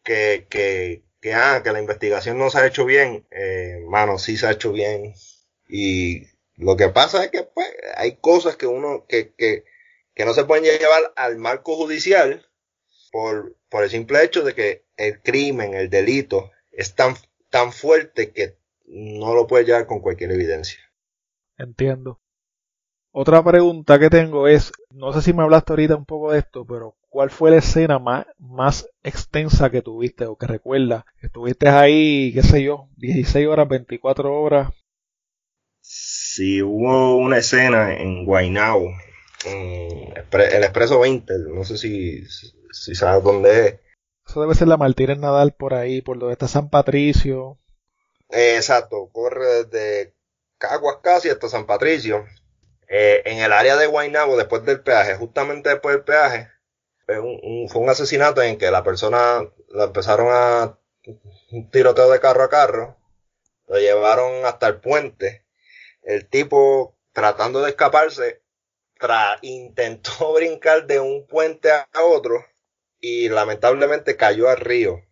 [0.03, 3.80] que, que, que, ah, que la investigación no se ha hecho bien, eh,
[4.18, 5.14] sí se ha hecho bien.
[5.68, 9.64] Y lo que pasa es que, pues, hay cosas que uno, que, que,
[10.14, 12.46] que no se pueden llevar al marco judicial
[13.11, 17.16] por, por el simple hecho de que el crimen, el delito, es tan
[17.52, 18.56] tan fuerte que
[18.87, 20.80] no lo puedes llevar con cualquier evidencia.
[21.58, 22.18] Entiendo.
[23.14, 26.64] Otra pregunta que tengo es, no sé si me hablaste ahorita un poco de esto,
[26.66, 31.05] pero ¿cuál fue la escena más, más extensa que tuviste o que recuerdas?
[31.20, 34.72] Estuviste ahí, qué sé yo, 16 horas, 24 horas.
[35.83, 38.88] Sí, hubo una escena en Guaynabo,
[39.44, 43.81] en el Expreso 20, no sé si, si sabes dónde es.
[44.27, 47.59] Eso debe ser la Martínez Nadal por ahí, por donde está San Patricio.
[48.31, 50.14] exacto, corre desde
[50.57, 52.25] Caguas casi hasta San Patricio.
[52.88, 56.51] Eh, en el área de Guaynabo, después del peaje, justamente después del peaje,
[57.07, 60.79] fue un, asesinato en que la persona la empezaron a
[61.51, 62.97] un tiroteo de carro a carro,
[63.68, 65.45] lo llevaron hasta el puente.
[66.03, 68.42] El tipo, tratando de escaparse,
[69.42, 72.45] intentó brincar de un puente a otro
[73.01, 75.03] y lamentablemente cayó al río.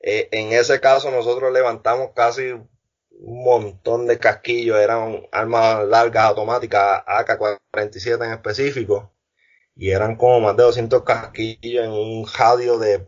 [0.00, 2.54] Eh, en ese caso nosotros levantamos casi
[3.20, 9.12] un montón de casquillos, eran armas largas automáticas, AK-47 en específico,
[9.76, 13.06] y eran como más de 200 casquillos en un radio de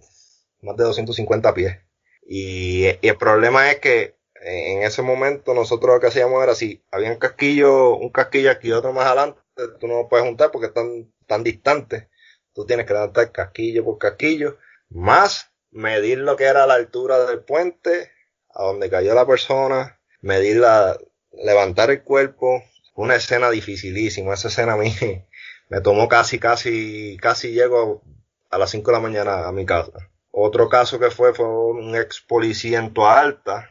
[0.62, 1.78] más de 250 pies.
[2.26, 6.84] Y, y el problema es que en ese momento nosotros lo que hacíamos era si
[6.90, 9.40] había un casquillo, un casquillo aquí y otro más adelante,
[9.80, 12.08] tú no lo puedes juntar porque están tan distantes
[12.52, 17.44] tú tienes que levantar casquillo por casquillo, más medir lo que era la altura del
[17.44, 18.12] puente,
[18.50, 20.96] a donde cayó la persona, medir la,
[21.32, 22.62] levantar el cuerpo,
[22.94, 24.94] una escena dificilísima, esa escena a mí
[25.68, 28.02] me tomó casi, casi, casi llego
[28.50, 29.92] a las 5 de la mañana a mi casa.
[30.30, 33.70] Otro caso que fue fue un ex policía en Alta,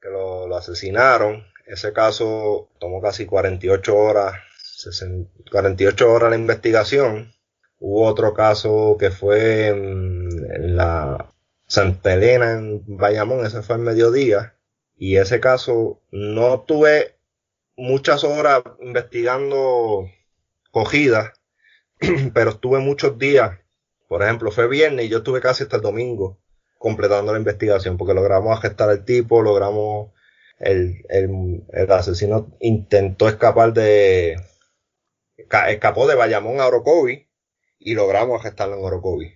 [0.00, 1.44] que lo, asesinaron.
[1.66, 4.34] Ese caso tomó casi 48 horas,
[5.50, 7.32] 48 horas la investigación.
[7.80, 11.32] Hubo otro caso que fue en, la
[11.66, 14.54] Santa Elena, en Bayamón, ese fue el mediodía.
[14.96, 17.16] Y ese caso no tuve
[17.76, 20.08] muchas horas investigando
[20.70, 21.32] cogidas,
[22.34, 23.58] pero estuve muchos días.
[24.08, 26.38] Por ejemplo, fue viernes y yo estuve casi hasta el domingo
[26.78, 30.10] completando la investigación, porque logramos arrestar al tipo, logramos
[30.58, 34.36] el, el, el asesino intentó escapar de
[35.36, 37.26] escapó de Bayamón a Orocovi
[37.78, 39.34] y logramos gestarlo en Orocovi.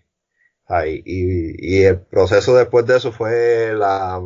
[0.67, 4.21] Ahí, y, y, el proceso después de eso fue la,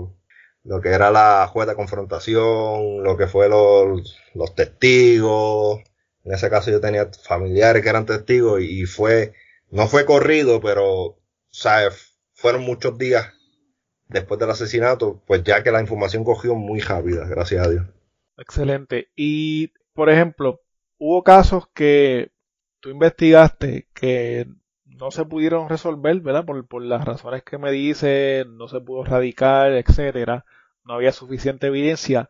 [0.65, 5.81] lo que era la jueza de confrontación, lo que fue los, los testigos.
[6.25, 9.35] En ese caso yo tenía familiares que eran testigos y, fue,
[9.71, 11.19] no fue corrido, pero,
[11.51, 12.17] ¿sabes?
[12.35, 13.33] Fueron muchos días
[14.09, 17.87] después del asesinato, pues ya que la información cogió muy rápida, gracias a Dios.
[18.37, 19.09] Excelente.
[19.17, 20.61] Y, por ejemplo,
[20.99, 22.31] hubo casos que
[22.81, 24.47] tú investigaste que
[24.99, 26.45] no se pudieron resolver, ¿verdad?
[26.45, 30.45] Por, las razones que me dice, no se pudo radicar, etcétera,
[30.85, 32.29] no había suficiente evidencia,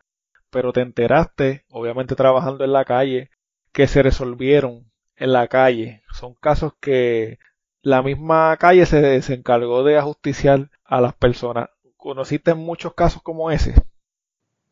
[0.49, 3.29] pero te enteraste, obviamente trabajando en la calle,
[3.71, 6.03] que se resolvieron en la calle.
[6.13, 7.39] Son casos que
[7.81, 11.69] la misma calle se, se encargó de ajusticiar a las personas.
[11.97, 13.73] ¿Conociste muchos casos como ese?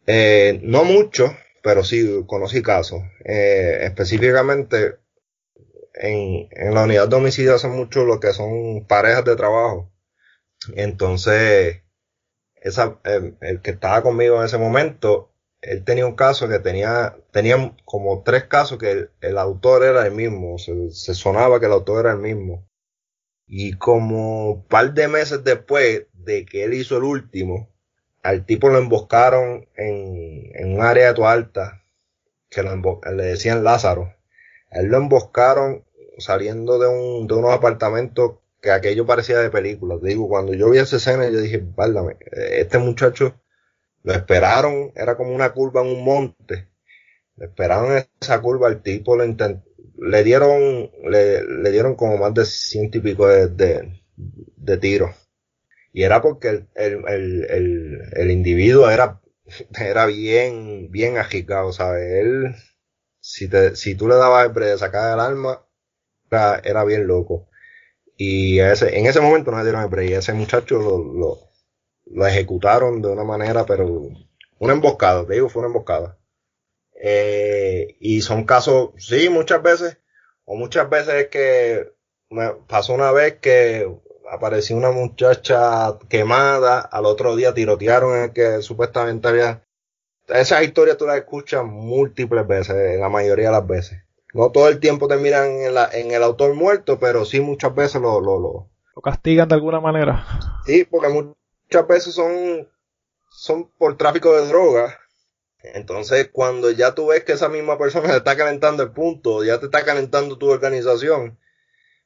[0.07, 3.01] Eh, no mucho, pero sí conocí casos.
[3.25, 5.00] Eh, específicamente
[5.93, 9.91] en, en, la unidad de homicidio hacen mucho lo que son parejas de trabajo.
[10.75, 11.83] Entonces,
[12.55, 17.75] esa, el, que estaba conmigo en ese momento, él tenía un caso que tenía, tenía
[17.85, 22.05] como tres casos que el, autor era el mismo, se, se, sonaba que el autor
[22.05, 22.67] era el mismo.
[23.47, 27.69] Y como un par de meses después de que él hizo el último,
[28.23, 31.83] al tipo lo emboscaron en, en un área de tu alta,
[32.49, 34.13] que lo le decían Lázaro.
[34.71, 35.85] Él lo emboscaron
[36.17, 39.97] saliendo de, un, de unos apartamentos que aquello parecía de película.
[40.01, 43.41] Digo, cuando yo vi esa escena, yo dije, válgame, este muchacho
[44.03, 46.69] lo esperaron, era como una curva en un monte.
[47.35, 49.63] Le esperaron esa curva, el tipo lo intentó,
[49.97, 55.11] le dieron, le, le, dieron como más de ciento y pico de, de, de tiros.
[55.93, 59.21] Y era porque el, el, el, el, individuo era,
[59.79, 62.03] era bien, bien agitado, ¿sabes?
[62.13, 62.55] Él,
[63.31, 65.65] si te, si tú le dabas el de sacar el arma,
[66.29, 67.47] era, era bien loco.
[68.17, 70.11] Y ese, en ese momento no le dieron el break.
[70.11, 71.39] Ese muchacho lo, lo,
[72.07, 73.87] lo, ejecutaron de una manera, pero
[74.59, 76.17] una emboscada, te digo, fue una emboscada.
[76.93, 79.97] Eh, y son casos, sí, muchas veces,
[80.45, 81.93] o muchas veces es que
[82.29, 83.87] me pasó una vez que
[84.29, 89.63] apareció una muchacha quemada, al otro día tirotearon el que supuestamente había...
[90.31, 94.03] Esas historias tú las escuchas múltiples veces, la mayoría de las veces.
[94.33, 97.75] No todo el tiempo te miran en, la, en el autor muerto, pero sí muchas
[97.75, 98.69] veces lo, lo, lo...
[98.95, 100.25] Lo castigan de alguna manera.
[100.65, 102.67] Sí, porque muchas veces son,
[103.29, 104.95] son por tráfico de drogas.
[105.63, 109.59] Entonces, cuando ya tú ves que esa misma persona te está calentando el punto, ya
[109.59, 111.37] te está calentando tu organización,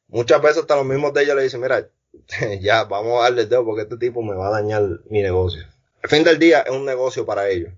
[0.07, 1.87] muchas veces hasta los mismos de ellos le dicen, mira,
[2.59, 5.63] ya, vamos a darle el dedo porque este tipo me va a dañar mi negocio.
[6.03, 7.73] Al fin del día es un negocio para ellos.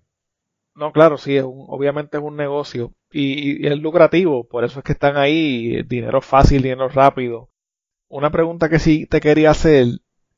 [0.78, 4.80] No, claro, sí, es un, obviamente es un negocio y, y, es lucrativo, por eso
[4.80, 7.50] es que están ahí, dinero fácil, dinero rápido.
[8.10, 9.88] Una pregunta que sí te quería hacer,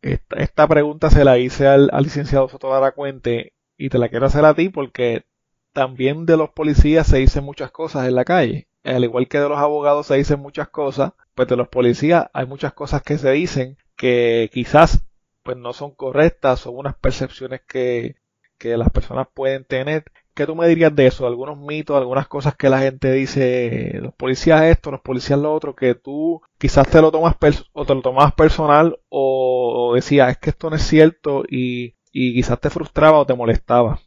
[0.02, 4.54] esta, pregunta se la hice al, licenciado Soto Cuente y te la quiero hacer a
[4.54, 5.25] ti porque
[5.73, 8.69] también de los policías se dicen muchas cosas en la calle.
[8.86, 12.45] Al igual que de los abogados se dicen muchas cosas, pues de los policías hay
[12.45, 15.04] muchas cosas que se dicen que quizás
[15.43, 18.15] pues no son correctas, son unas percepciones que,
[18.58, 20.06] que las personas pueden tener.
[20.34, 21.28] ¿Qué tú me dirías de eso?
[21.28, 25.76] Algunos mitos, algunas cosas que la gente dice, los policías esto, los policías lo otro,
[25.76, 27.36] que tú quizás te lo tomas
[27.74, 32.34] o te lo tomabas personal o, decías, es que esto no es cierto y, y
[32.34, 34.00] quizás te frustraba o te molestaba.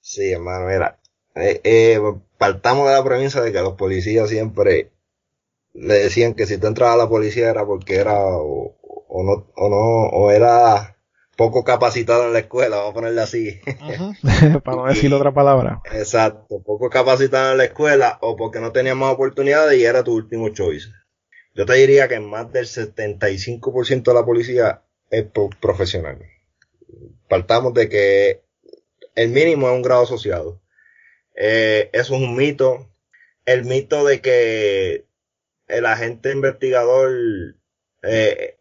[0.00, 1.00] Sí, hermano, mira,
[1.34, 2.00] eh, eh,
[2.38, 4.92] partamos de la premisa de que los policías siempre
[5.72, 8.76] le decían que si tú entrabas a la policía era porque era o,
[9.08, 10.93] o no, o no, o era
[11.36, 13.60] poco capacitado en la escuela, vamos a ponerle así.
[14.64, 15.80] Para no decir otra palabra.
[15.92, 20.14] Exacto, poco capacitado en la escuela o porque no tenía más oportunidades y era tu
[20.14, 20.88] último choice.
[21.54, 25.26] Yo te diría que más del 75% de la policía es
[25.60, 26.18] profesional.
[27.28, 28.42] Partamos de que
[29.14, 30.60] el mínimo es un grado asociado.
[31.36, 32.90] Eh, eso es un mito.
[33.44, 35.06] El mito de que
[35.68, 37.12] el agente investigador
[38.02, 38.58] eh,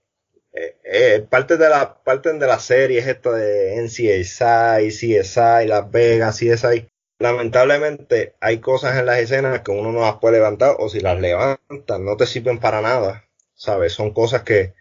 [0.54, 5.90] eh, eh, parte de la parte de la serie es esto de NCSI, CSI, Las
[5.90, 6.88] Vegas, CSI.
[7.18, 11.20] Lamentablemente hay cosas en las escenas que uno no las puede levantar o si las
[11.20, 13.94] levantan no te sirven para nada, ¿sabes?
[13.94, 14.74] Son cosas que,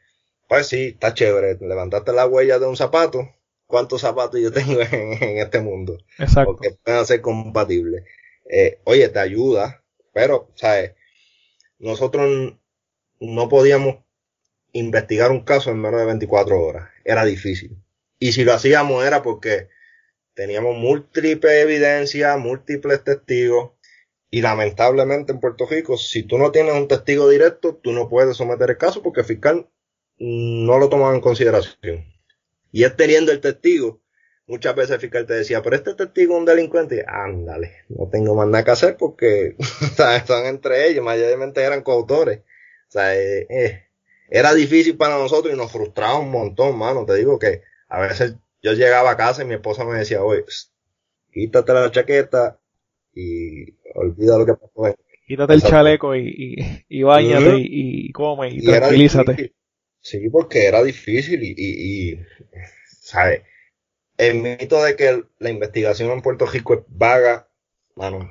[0.48, 1.56] pues sí, está chévere.
[1.60, 3.30] Levantaste la huella de un zapato.
[3.66, 5.96] ¿Cuántos zapatos yo tengo en, este mundo?
[6.18, 6.52] Exacto.
[6.52, 8.04] Porque pueden ser compatibles.
[8.50, 9.82] Eh, oye, te ayuda,
[10.12, 10.92] pero, ¿sabes?
[11.78, 12.54] Nosotros
[13.20, 13.96] no podíamos
[14.72, 16.88] investigar un caso en menos de 24 horas.
[17.04, 17.76] Era difícil.
[18.18, 19.68] Y si lo hacíamos era porque
[20.34, 23.72] teníamos múltiples evidencias, múltiples testigos.
[24.30, 28.36] Y lamentablemente en Puerto Rico, si tú no tienes un testigo directo, tú no puedes
[28.36, 29.68] someter el caso porque el fiscal
[30.18, 32.06] no lo tomaba en consideración.
[32.70, 34.00] Y es teniendo el testigo,
[34.46, 37.04] muchas veces el fiscal te decía, pero este testigo es un delincuente.
[37.06, 39.56] Ándale, no tengo más nada que hacer porque
[40.16, 42.38] están entre ellos, mayormente eran coautores.
[42.38, 43.86] O sea, eh, eh,
[44.28, 47.04] era difícil para nosotros y nos frustraba un montón, mano.
[47.04, 50.44] Te digo que a veces yo llegaba a casa y mi esposa me decía, oye,
[51.32, 52.58] quítate la chaqueta
[53.14, 54.96] y olvida lo que pasó.
[55.26, 59.54] Quítate el chaleco y, y, y bañate y, come y, tranquilízate.
[60.00, 62.20] Sí, porque era difícil y, y, y,
[62.86, 63.42] ¿sabes?
[64.18, 67.48] El mito de que la investigación en Puerto Rico es vaga,
[67.94, 68.30] mano,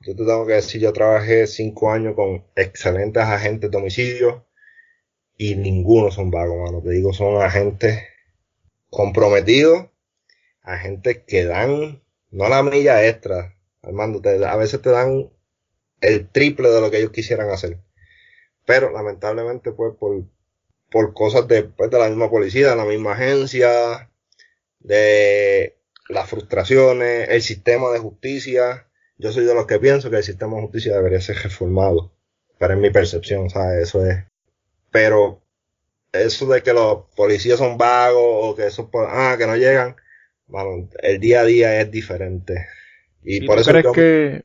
[0.00, 4.46] yo te tengo que decir, yo trabajé cinco años con excelentes agentes de homicidio,
[5.36, 6.82] y ninguno son vagos, mano.
[6.82, 8.00] Te digo, son agentes
[8.90, 9.88] comprometidos,
[10.62, 15.30] agentes que dan, no la milla extra, Armando, a veces te dan
[16.00, 17.78] el triple de lo que ellos quisieran hacer.
[18.64, 20.24] Pero lamentablemente, pues, por,
[20.90, 24.10] por cosas de, pues, de la misma policía, de la misma agencia,
[24.78, 25.76] de
[26.08, 28.88] las frustraciones, el sistema de justicia.
[29.18, 32.12] Yo soy de los que pienso que el sistema de justicia debería ser reformado.
[32.58, 33.88] Pero es mi percepción, ¿sabes?
[33.88, 34.31] Eso es.
[34.92, 35.42] Pero
[36.12, 39.96] eso de que los policías son vagos o que eso, ah, que no llegan,
[40.46, 42.66] bueno, el día a día es diferente.
[43.24, 44.44] Y, por tú eso crees que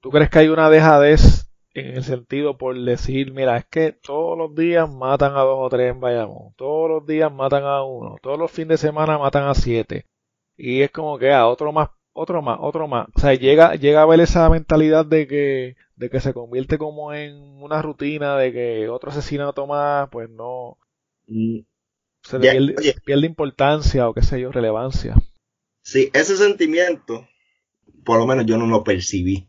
[0.00, 4.36] tú crees que hay una dejadez en el sentido por decir, mira, es que todos
[4.36, 8.16] los días matan a dos o tres en Bayamón, todos los días matan a uno,
[8.20, 10.06] todos los fines de semana matan a siete.
[10.56, 13.06] Y es como que a ah, otro más, otro más, otro más.
[13.14, 17.14] O sea, llega, llega a ver esa mentalidad de que, de que se convierte como
[17.14, 20.78] en una rutina, de que otro asesinato más, pues no,
[21.26, 21.60] mm.
[22.22, 25.14] se pierde, pierde importancia o qué sé yo, relevancia.
[25.82, 27.26] Sí, ese sentimiento,
[28.04, 29.48] por lo menos yo no lo percibí.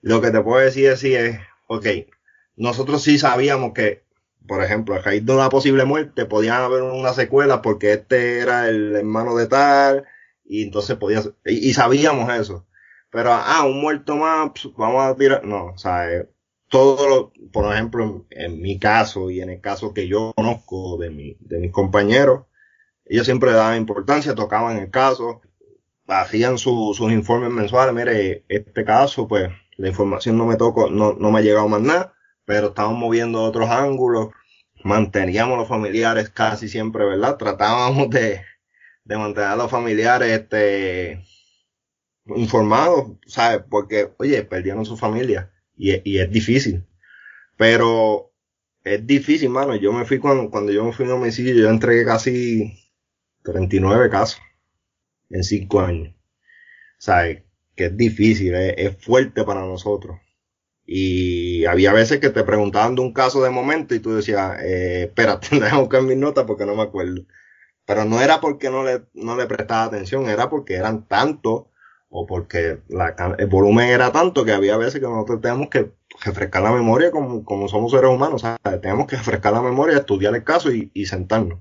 [0.00, 1.86] Lo que te puedo decir es, es ok,
[2.56, 4.04] nosotros sí sabíamos que,
[4.46, 8.68] por ejemplo, a raíz de una posible muerte podían haber una secuela porque este era
[8.68, 10.04] el hermano de tal,
[10.44, 12.66] y entonces podía, y, sabíamos eso.
[13.10, 16.28] Pero, ah, un muerto más, vamos a tirar, no, o sea, eh,
[16.68, 21.10] todo lo, por ejemplo, en, mi caso y en el caso que yo conozco de,
[21.10, 22.46] mi, de mis compañeros,
[23.04, 25.42] ellos siempre daban importancia, tocaban el caso,
[26.08, 31.30] hacían sus informes mensuales, mire, este caso, pues, la información no me tocó, no, no
[31.30, 32.14] me ha llegado más nada,
[32.44, 34.28] pero estamos moviendo otros ángulos,
[34.82, 37.36] manteníamos los familiares casi siempre, ¿verdad?
[37.36, 38.40] Tratábamos de,
[39.04, 41.24] de mantener a los familiares este,
[42.26, 43.62] informados, ¿sabes?
[43.68, 46.84] Porque, oye, perdieron su familia y, y es difícil.
[47.56, 48.32] Pero
[48.82, 49.76] es difícil, mano.
[49.76, 52.72] Yo me fui cuando, cuando yo me fui a homicidio, yo entregué casi
[53.42, 54.40] 39 casos
[55.30, 56.14] en 5 años.
[56.98, 57.44] ¿Sabes?
[57.74, 60.18] que es difícil, es, fuerte para nosotros.
[60.86, 65.04] Y había veces que te preguntaban de un caso de momento y tú decías, eh,
[65.04, 67.22] espérate, déjame buscar mis notas porque no me acuerdo.
[67.86, 71.64] Pero no era porque no le, no le prestaba atención, era porque eran tantos
[72.08, 72.80] o porque
[73.38, 75.92] el volumen era tanto que había veces que nosotros tenemos que
[76.24, 78.36] refrescar la memoria como, como somos seres humanos.
[78.36, 81.60] O sea, tenemos que refrescar la memoria, estudiar el caso y, y sentarnos.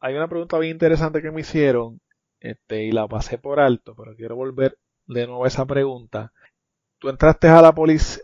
[0.00, 2.00] Hay una pregunta bien interesante que me hicieron
[2.40, 6.32] este, y la pasé por alto, pero quiero volver de nuevo esa pregunta.
[6.98, 7.74] Tú entraste a la,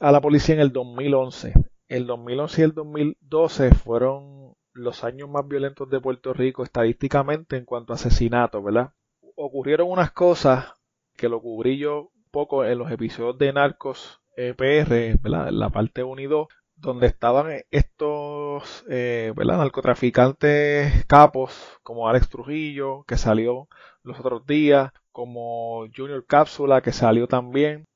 [0.01, 1.55] a la policía en el 2011.
[1.89, 7.65] El 2011 y el 2012 fueron los años más violentos de Puerto Rico estadísticamente en
[7.65, 8.93] cuanto a asesinatos, ¿verdad?
[9.37, 10.73] Ocurrieron unas cosas
[11.17, 15.49] que lo cubrí yo un poco en los episodios de Narcos EPR, ¿verdad?
[15.49, 19.59] En la parte 1 y 2, donde estaban estos eh, ¿verdad?
[19.59, 23.69] narcotraficantes capos como Alex Trujillo, que salió
[24.03, 27.87] los otros días, como Junior Cápsula, que salió también,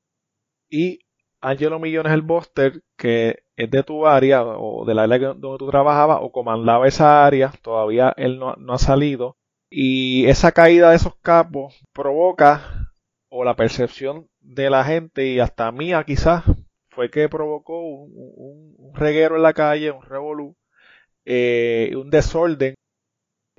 [0.69, 1.01] y
[1.41, 5.69] Angelo Millones el Buster, que es de tu área o de la área donde tú
[5.69, 9.37] trabajabas o comandaba esa área, todavía él no, ha salido.
[9.69, 12.91] Y esa caída de esos capos provoca,
[13.29, 16.43] o la percepción de la gente y hasta mía quizás,
[16.89, 20.55] fue que provocó un, reguero en la calle, un revolú,
[21.25, 22.75] eh, un desorden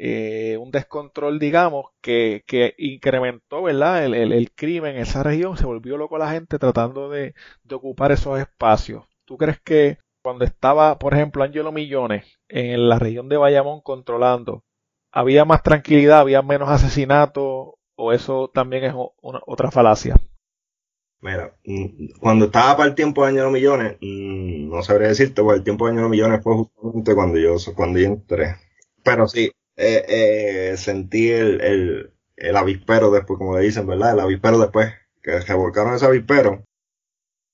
[0.02, 4.02] eh, un descontrol, digamos, que, que incrementó, ¿verdad?
[4.06, 7.34] El, el, crimen en esa región, se volvió loco la gente tratando de,
[7.64, 9.04] de, ocupar esos espacios.
[9.26, 14.64] ¿Tú crees que cuando estaba, por ejemplo, Angelo Millones en la región de Bayamón controlando,
[15.12, 20.16] había más tranquilidad, había menos asesinatos, o eso también es una, otra falacia?
[21.20, 25.58] Mira, mm, cuando estaba para el tiempo de Angelo Millones, mm, no sabría decirte, porque
[25.58, 28.56] el tiempo de Angelo Millones fue justamente cuando yo, cuando yo entré.
[29.02, 29.50] Pero sí,
[29.82, 30.04] eh,
[30.72, 34.12] eh, sentí el, el, el, avispero después, como le dicen, ¿verdad?
[34.12, 36.64] El avispero después, que revolcaron ese avispero.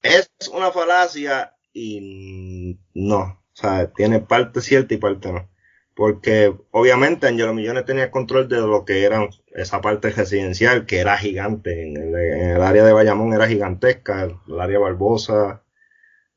[0.02, 5.48] Es una falacia y no, o sea, tiene parte cierta y parte no.
[5.94, 11.16] Porque obviamente Angelo Millones tenía control de lo que era esa parte residencial, que era
[11.16, 11.84] gigante.
[11.84, 15.62] En el, área de Bayamón era gigantesca, el área Barbosa,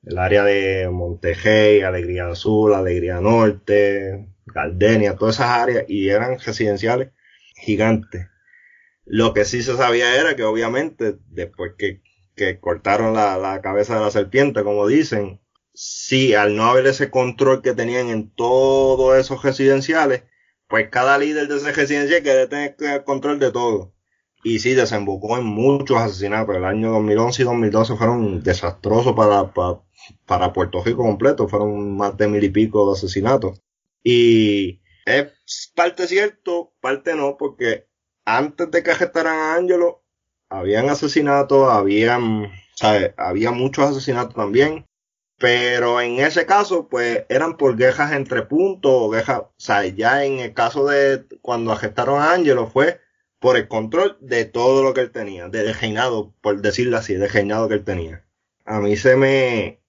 [0.03, 7.11] el área de Montegey, Alegría Azul, Alegría Norte, Gardenia, todas esas áreas, y eran residenciales
[7.55, 8.27] gigantes.
[9.05, 12.01] Lo que sí se sabía era que obviamente después que,
[12.35, 15.41] que cortaron la, la, cabeza de la serpiente, como dicen,
[15.73, 20.23] sí, al no haber ese control que tenían en todos esos residenciales,
[20.67, 23.93] pues cada líder de ese residencial quería tener control de todo.
[24.43, 26.55] Y sí, desembocó en muchos asesinatos.
[26.55, 29.81] El año 2011 y 2012 fueron desastrosos para, para,
[30.25, 31.47] para Puerto Rico completo.
[31.47, 33.61] Fueron más de mil y pico de asesinatos.
[34.03, 37.87] Y es parte cierto, parte no, porque
[38.25, 40.03] antes de que arrestaran a Angelo,
[40.49, 42.51] habían asesinatos, habían,
[43.17, 44.85] había muchos asesinatos también,
[45.37, 50.25] pero en ese caso, pues eran por quejas entre puntos o quejas, o sea, ya
[50.25, 52.99] en el caso de cuando arrestaron a Angelo fue
[53.39, 57.27] por el control de todo lo que él tenía, de reinado, por decirlo así, de
[57.27, 58.25] reinado que él tenía.
[58.65, 59.81] A mí se me,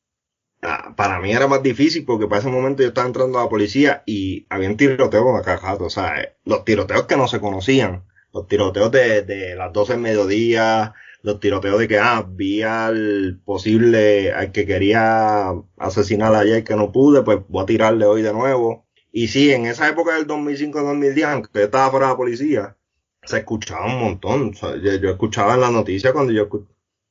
[0.96, 4.02] para mí era más difícil porque para ese momento yo estaba entrando a la policía
[4.06, 8.90] y habían tiroteos a cada o sea, los tiroteos que no se conocían, los tiroteos
[8.90, 14.52] de, de las 12 del mediodía, los tiroteos de que, ah, vi al posible, al
[14.52, 18.86] que quería asesinar ayer que no pude, pues voy a tirarle hoy de nuevo.
[19.12, 22.76] Y sí, en esa época del 2005-2010, aunque yo estaba fuera de la policía,
[23.22, 24.52] se escuchaba un montón.
[24.52, 26.48] yo, escuchaba en la noticia cuando yo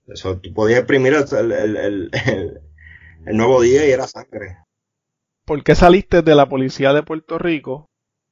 [0.07, 2.61] eso, tú podías exprimir el, el, el,
[3.25, 4.57] nuevo día y era sangre.
[5.45, 7.89] ¿Por qué saliste de la policía de Puerto Rico?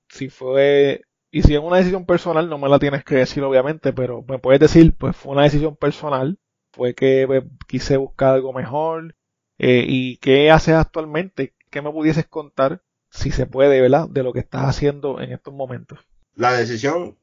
[0.10, 3.94] Si fue, y si es una decisión personal, no me la tienes que decir obviamente,
[3.94, 6.38] pero me puedes decir, pues fue una decisión personal,
[6.72, 9.16] fue que pues, quise buscar algo mejor,
[9.58, 14.32] eh, y qué haces actualmente, qué me pudieses contar, si se puede, ¿verdad?, de lo
[14.34, 16.00] que estás haciendo en estos momentos.
[16.36, 17.18] La decisión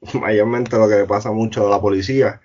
[0.14, 2.40] mayormente lo que le pasa mucho a la policía,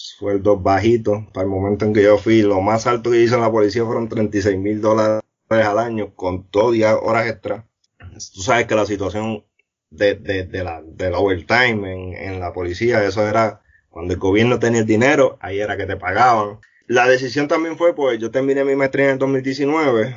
[0.00, 1.26] sueldos bajitos.
[1.32, 3.84] Para el momento en que yo fui, lo más alto que hice en la policía
[3.84, 6.72] fueron 36 mil dólares al año, con todo
[7.02, 7.66] horas extra.
[7.98, 9.44] Tú sabes que la situación
[9.90, 14.58] de, de, de la, del overtime en, en la policía, eso era cuando el gobierno
[14.58, 16.60] tenía el dinero, ahí era que te pagaban.
[16.86, 20.16] La decisión también fue, pues yo terminé mi maestría en el 2019.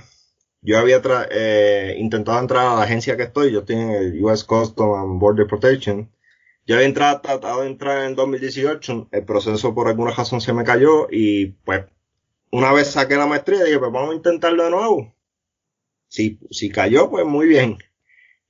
[0.61, 4.45] Yo había eh, intentado entrar a la agencia que estoy, yo estoy en el US
[4.45, 6.09] Customs and Border Protection.
[6.65, 10.63] Yo había entrado, tratado de entrar en 2018, el proceso por alguna razón se me
[10.63, 11.85] cayó y pues
[12.51, 15.13] una vez saqué la maestría dije pues vamos a intentarlo de nuevo.
[16.07, 17.77] Si, si cayó pues muy bien.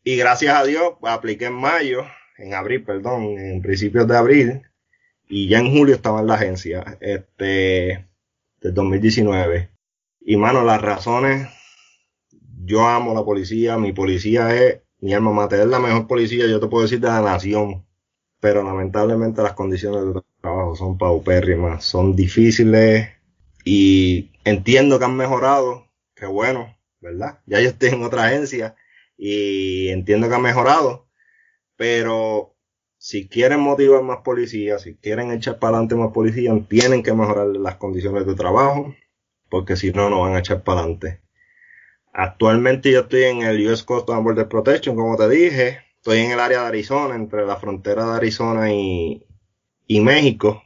[0.03, 2.03] Y gracias a Dios pues, apliqué en mayo,
[2.37, 4.61] en abril, perdón, en principios de abril
[5.27, 8.07] y ya en julio estaba en la agencia, este,
[8.61, 9.71] del 2019.
[10.21, 11.49] Y mano, las razones,
[12.63, 16.59] yo amo la policía, mi policía es mi alma mater, es la mejor policía, yo
[16.59, 17.85] te puedo decir, de la nación
[18.43, 23.07] pero lamentablemente las condiciones de trabajo son paupérrimas, son difíciles
[23.63, 27.39] y entiendo que han mejorado, que bueno, ¿verdad?
[27.45, 28.75] Ya yo estoy en otra agencia
[29.17, 31.07] y entiendo que han mejorado,
[31.77, 32.57] pero
[32.97, 37.47] si quieren motivar más policías, si quieren echar para adelante más policías, tienen que mejorar
[37.47, 38.93] las condiciones de trabajo,
[39.47, 41.21] porque si no, no van a echar para adelante.
[42.11, 46.31] Actualmente yo estoy en el US Coast and Border Protection, como te dije, estoy en
[46.31, 49.25] el área de Arizona, entre la frontera de Arizona y,
[49.87, 50.61] y México.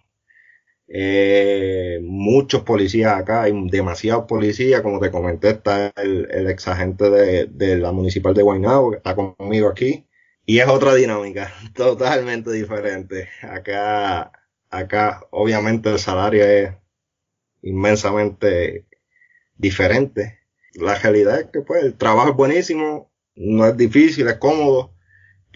[0.88, 7.12] Eh, muchos policías acá, hay demasiados policías, como te comenté, está el, el ex agente
[7.12, 10.08] de, de, la municipal de Guaynabo, que está conmigo aquí,
[10.44, 13.30] y es otra dinámica, totalmente diferente.
[13.44, 14.32] Acá,
[14.72, 16.72] acá, obviamente el salario es
[17.62, 18.88] inmensamente
[19.56, 20.40] diferente.
[20.74, 24.97] La realidad es que pues el trabajo es buenísimo, no es difícil, es cómodo,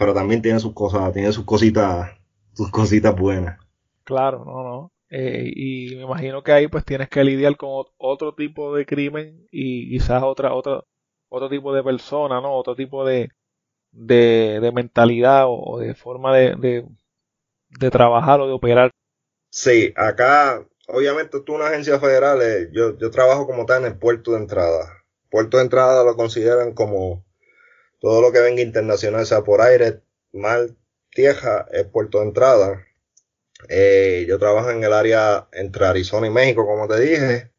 [0.01, 2.09] pero también tiene sus cosas, tiene sus cositas,
[2.53, 3.59] sus cositas buenas.
[4.03, 4.91] Claro, no, no.
[5.11, 9.45] Eh, y me imagino que ahí pues tienes que lidiar con otro tipo de crimen
[9.51, 10.81] y quizás otra, otra,
[11.29, 12.51] otro tipo de persona, ¿no?
[12.51, 13.29] Otro tipo de,
[13.91, 16.87] de, de mentalidad o, de forma de, de,
[17.69, 18.89] de, trabajar o de operar.
[19.51, 23.99] Sí, acá, obviamente tú una agencia federal, eh, yo, yo trabajo como tal en el
[23.99, 25.03] puerto de entrada.
[25.29, 27.23] Puerto de entrada lo consideran como
[28.01, 30.01] todo lo que venga internacional, sea por aire,
[30.33, 30.71] mar,
[31.11, 32.87] tierra, es puerto de entrada.
[33.69, 37.51] Eh, yo trabajo en el área entre Arizona y México, como te dije.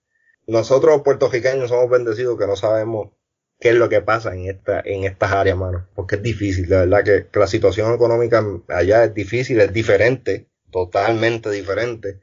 [0.49, 3.13] Nosotros puertorriqueños somos bendecidos que no sabemos
[3.61, 5.89] qué es lo que pasa en esta, en estas áreas, mano.
[5.95, 11.51] Porque es difícil, la verdad que, la situación económica allá es difícil, es diferente, totalmente
[11.51, 12.21] diferente.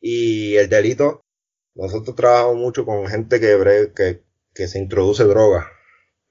[0.00, 1.26] Y el delito,
[1.74, 4.22] nosotros trabajamos mucho con gente que, que,
[4.54, 5.70] que se introduce droga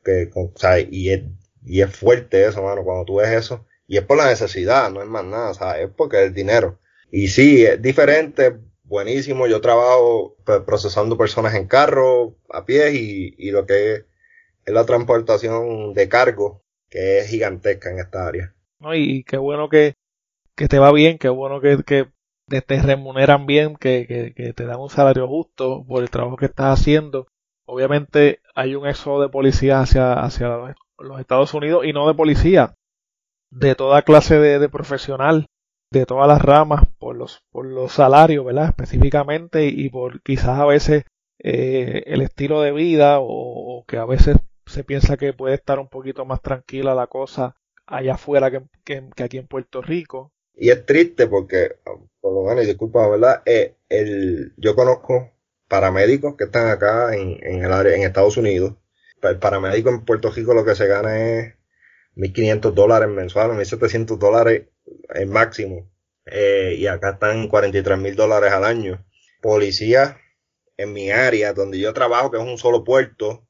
[0.03, 1.23] que, o sea, y es,
[1.65, 3.65] y es fuerte eso, mano, cuando tú ves eso.
[3.87, 6.79] Y es por la necesidad, no es más nada, o sea, es porque es dinero.
[7.11, 9.47] Y sí, es diferente, buenísimo.
[9.47, 14.05] Yo trabajo procesando personas en carro, a pie y, y lo que es,
[14.65, 18.53] la transportación de cargo, que es gigantesca en esta área.
[18.79, 19.95] No, y qué bueno que,
[20.55, 22.07] que te va bien, qué bueno que, que
[22.61, 26.45] te remuneran bien, que, que, que, te dan un salario justo por el trabajo que
[26.45, 27.27] estás haciendo
[27.69, 32.73] obviamente hay un éxodo de policía hacia, hacia los Estados Unidos y no de policía,
[33.51, 35.45] de toda clase de, profesional,
[35.91, 38.69] de todas las ramas, por los, por los salarios, ¿verdad?
[38.69, 41.03] Específicamente y por quizás a veces
[41.41, 45.87] eh, el estilo de vida o, que a veces se piensa que puede estar un
[45.87, 47.55] poquito más tranquila la cosa
[47.87, 50.31] allá afuera que, que, aquí en Puerto Rico.
[50.55, 51.77] Y es triste porque,
[52.19, 53.41] por lo menos, disculpa, ¿verdad?
[53.45, 55.31] Eh, el, yo conozco
[55.69, 58.75] paramédicos que están acá en, en el área, en Estados Unidos.
[59.21, 61.53] El paramédico en Puerto Rico lo que se gana es
[62.15, 64.67] 1.500 dólares mensuales, 1.700 dólares
[65.09, 65.89] el máximo.
[66.25, 69.05] Eh, y acá están 43 mil dólares al año.
[69.41, 70.17] Policía
[70.77, 73.47] en mi área, donde yo trabajo, que es un solo puerto,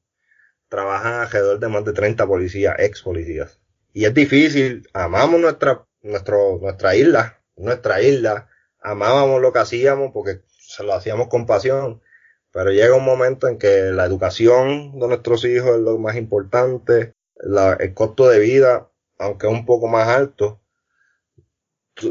[0.68, 3.60] trabajan alrededor de más de 30 policías, ex policías.
[3.92, 8.48] Y es difícil, amamos nuestra, nuestro, nuestra isla, nuestra isla,
[8.80, 12.00] amábamos lo que hacíamos porque se lo hacíamos con pasión,
[12.52, 17.14] pero llega un momento en que la educación de nuestros hijos es lo más importante,
[17.36, 20.60] el costo de vida, aunque es un poco más alto,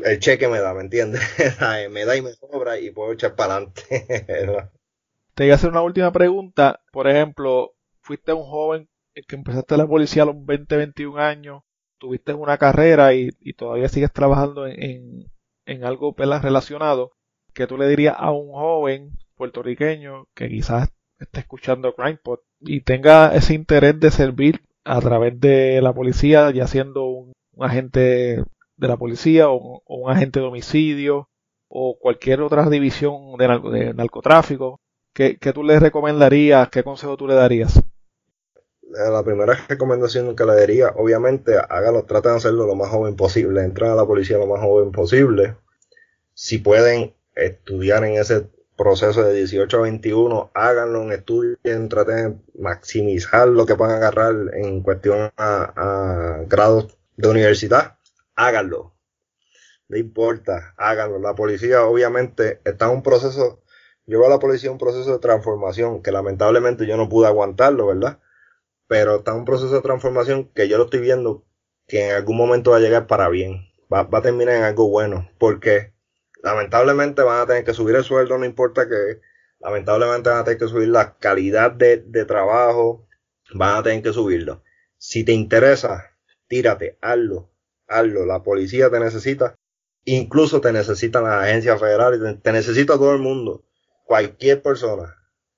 [0.04, 1.22] el cheque me da, ¿me entiendes?
[1.92, 3.84] me da y me sobra y puedo echar para adelante.
[5.34, 6.82] Te voy a hacer una última pregunta.
[6.92, 8.90] Por ejemplo, fuiste un joven
[9.28, 11.64] que empezaste la policía a los 20, 21 años,
[11.98, 15.32] tuviste una carrera y, todavía sigues trabajando en,
[15.66, 17.12] en, algo relacionado.
[17.54, 23.34] ¿Qué tú le dirías a un joven puertorriqueño que quizás esté escuchando CrimePod y tenga
[23.34, 28.44] ese interés de servir a través de la policía, ya siendo un agente
[28.76, 31.30] de la policía o, un agente de homicidio
[31.70, 34.82] o cualquier otra división de, narcotráfico,
[35.14, 36.68] ¿qué, tú le recomendarías?
[36.70, 37.78] ¿Qué consejo tú le darías?
[37.78, 43.16] Eh, la primera recomendación que le daría, obviamente, hágalo, traten de hacerlo lo más joven
[43.16, 45.56] posible, entren a la policía lo más joven posible.
[46.34, 48.50] Si pueden estudiar en ese
[48.82, 54.82] proceso de 18 a 21, háganlo, estudien, traten de maximizar lo que puedan agarrar en
[54.82, 58.00] cuestión a grados de universidad
[58.40, 58.96] háganlo.
[59.90, 61.20] No importa, háganlo.
[61.20, 63.62] La policía obviamente está en un proceso,
[64.06, 68.20] lleva a la policía un proceso de transformación que lamentablemente yo no pude aguantarlo, ¿verdad?
[68.88, 71.46] Pero está en un proceso de transformación que yo lo estoy viendo
[71.88, 73.68] que en algún momento va a llegar para bien.
[73.92, 75.30] Va, a terminar en algo bueno.
[75.40, 75.94] Porque
[76.42, 79.22] lamentablemente van a tener que subir el sueldo, no importa que
[79.60, 83.08] lamentablemente van a tener que subir la calidad de, de trabajo,
[83.54, 84.64] van a tener que subirlo.
[84.98, 86.16] Si te interesa,
[86.48, 87.50] tírate, hazlo
[87.90, 88.26] hazlo.
[88.26, 89.56] La policía te necesita,
[90.06, 93.66] incluso te necesitan las agencias federales, te, necesita todo el mundo.
[94.06, 95.16] Cualquier persona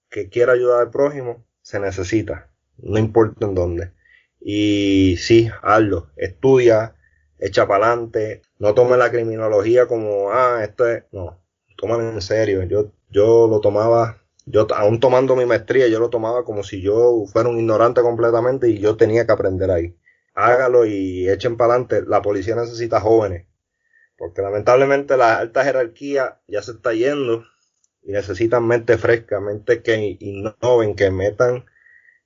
[0.09, 3.91] que quiera ayudar al prójimo se necesita, no importa en dónde.
[4.39, 6.95] Y sí, hazlo, estudia,
[7.37, 11.39] echa para adelante, no tome la criminología como, ah, esto es, no,
[11.77, 12.63] tómalo en serio.
[12.63, 17.25] Yo, yo lo tomaba, yo aún tomando mi maestría, yo lo tomaba como si yo
[17.31, 19.95] fuera un ignorante completamente y yo tenía que aprender ahí
[20.33, 22.03] hágalo y echen para adelante.
[22.07, 23.47] La policía necesita jóvenes,
[24.17, 27.43] porque lamentablemente la alta jerarquía ya se está yendo
[28.01, 31.65] y necesitan mente fresca, mente que innoven, que metan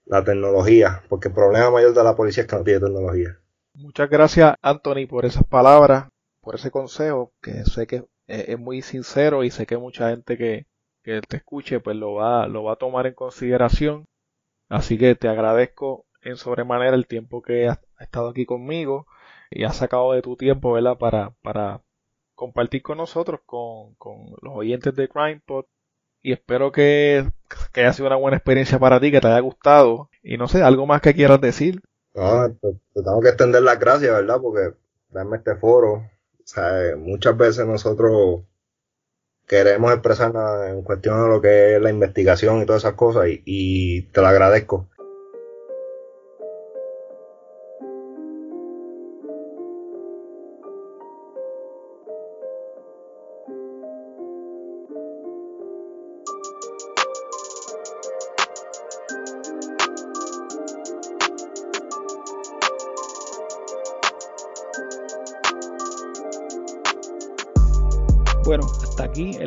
[0.06, 3.40] la tecnología, porque el problema mayor de la policía es que no tiene tecnología.
[3.74, 6.08] Muchas gracias, Anthony, por esas palabras,
[6.46, 10.68] por ese consejo, que sé que es muy sincero y sé que mucha gente que,
[11.04, 14.06] que te escuche pues lo va, lo va a tomar en consideración.
[14.70, 19.08] Así que te agradezco en sobremanera el tiempo que has estado aquí conmigo
[19.50, 20.98] y has sacado de tu tiempo, ¿verdad?
[20.98, 21.82] Para, para
[22.36, 25.66] compartir con nosotros, con, con los oyentes de CrimePod.
[26.22, 27.30] Y espero que,
[27.72, 30.10] que, haya sido una buena experiencia para ti, que te haya gustado.
[30.24, 31.82] Y no sé, algo más que quieras decir.
[32.16, 34.40] No, te, tengo que extender las gracias, ¿verdad?
[34.42, 34.76] Porque
[35.10, 36.04] darme este foro.
[36.46, 38.44] Sea, muchas veces nosotros
[39.48, 43.42] queremos expresarnos en cuestión de lo que es la investigación y todas esas cosas y,
[43.46, 44.88] y te lo agradezco.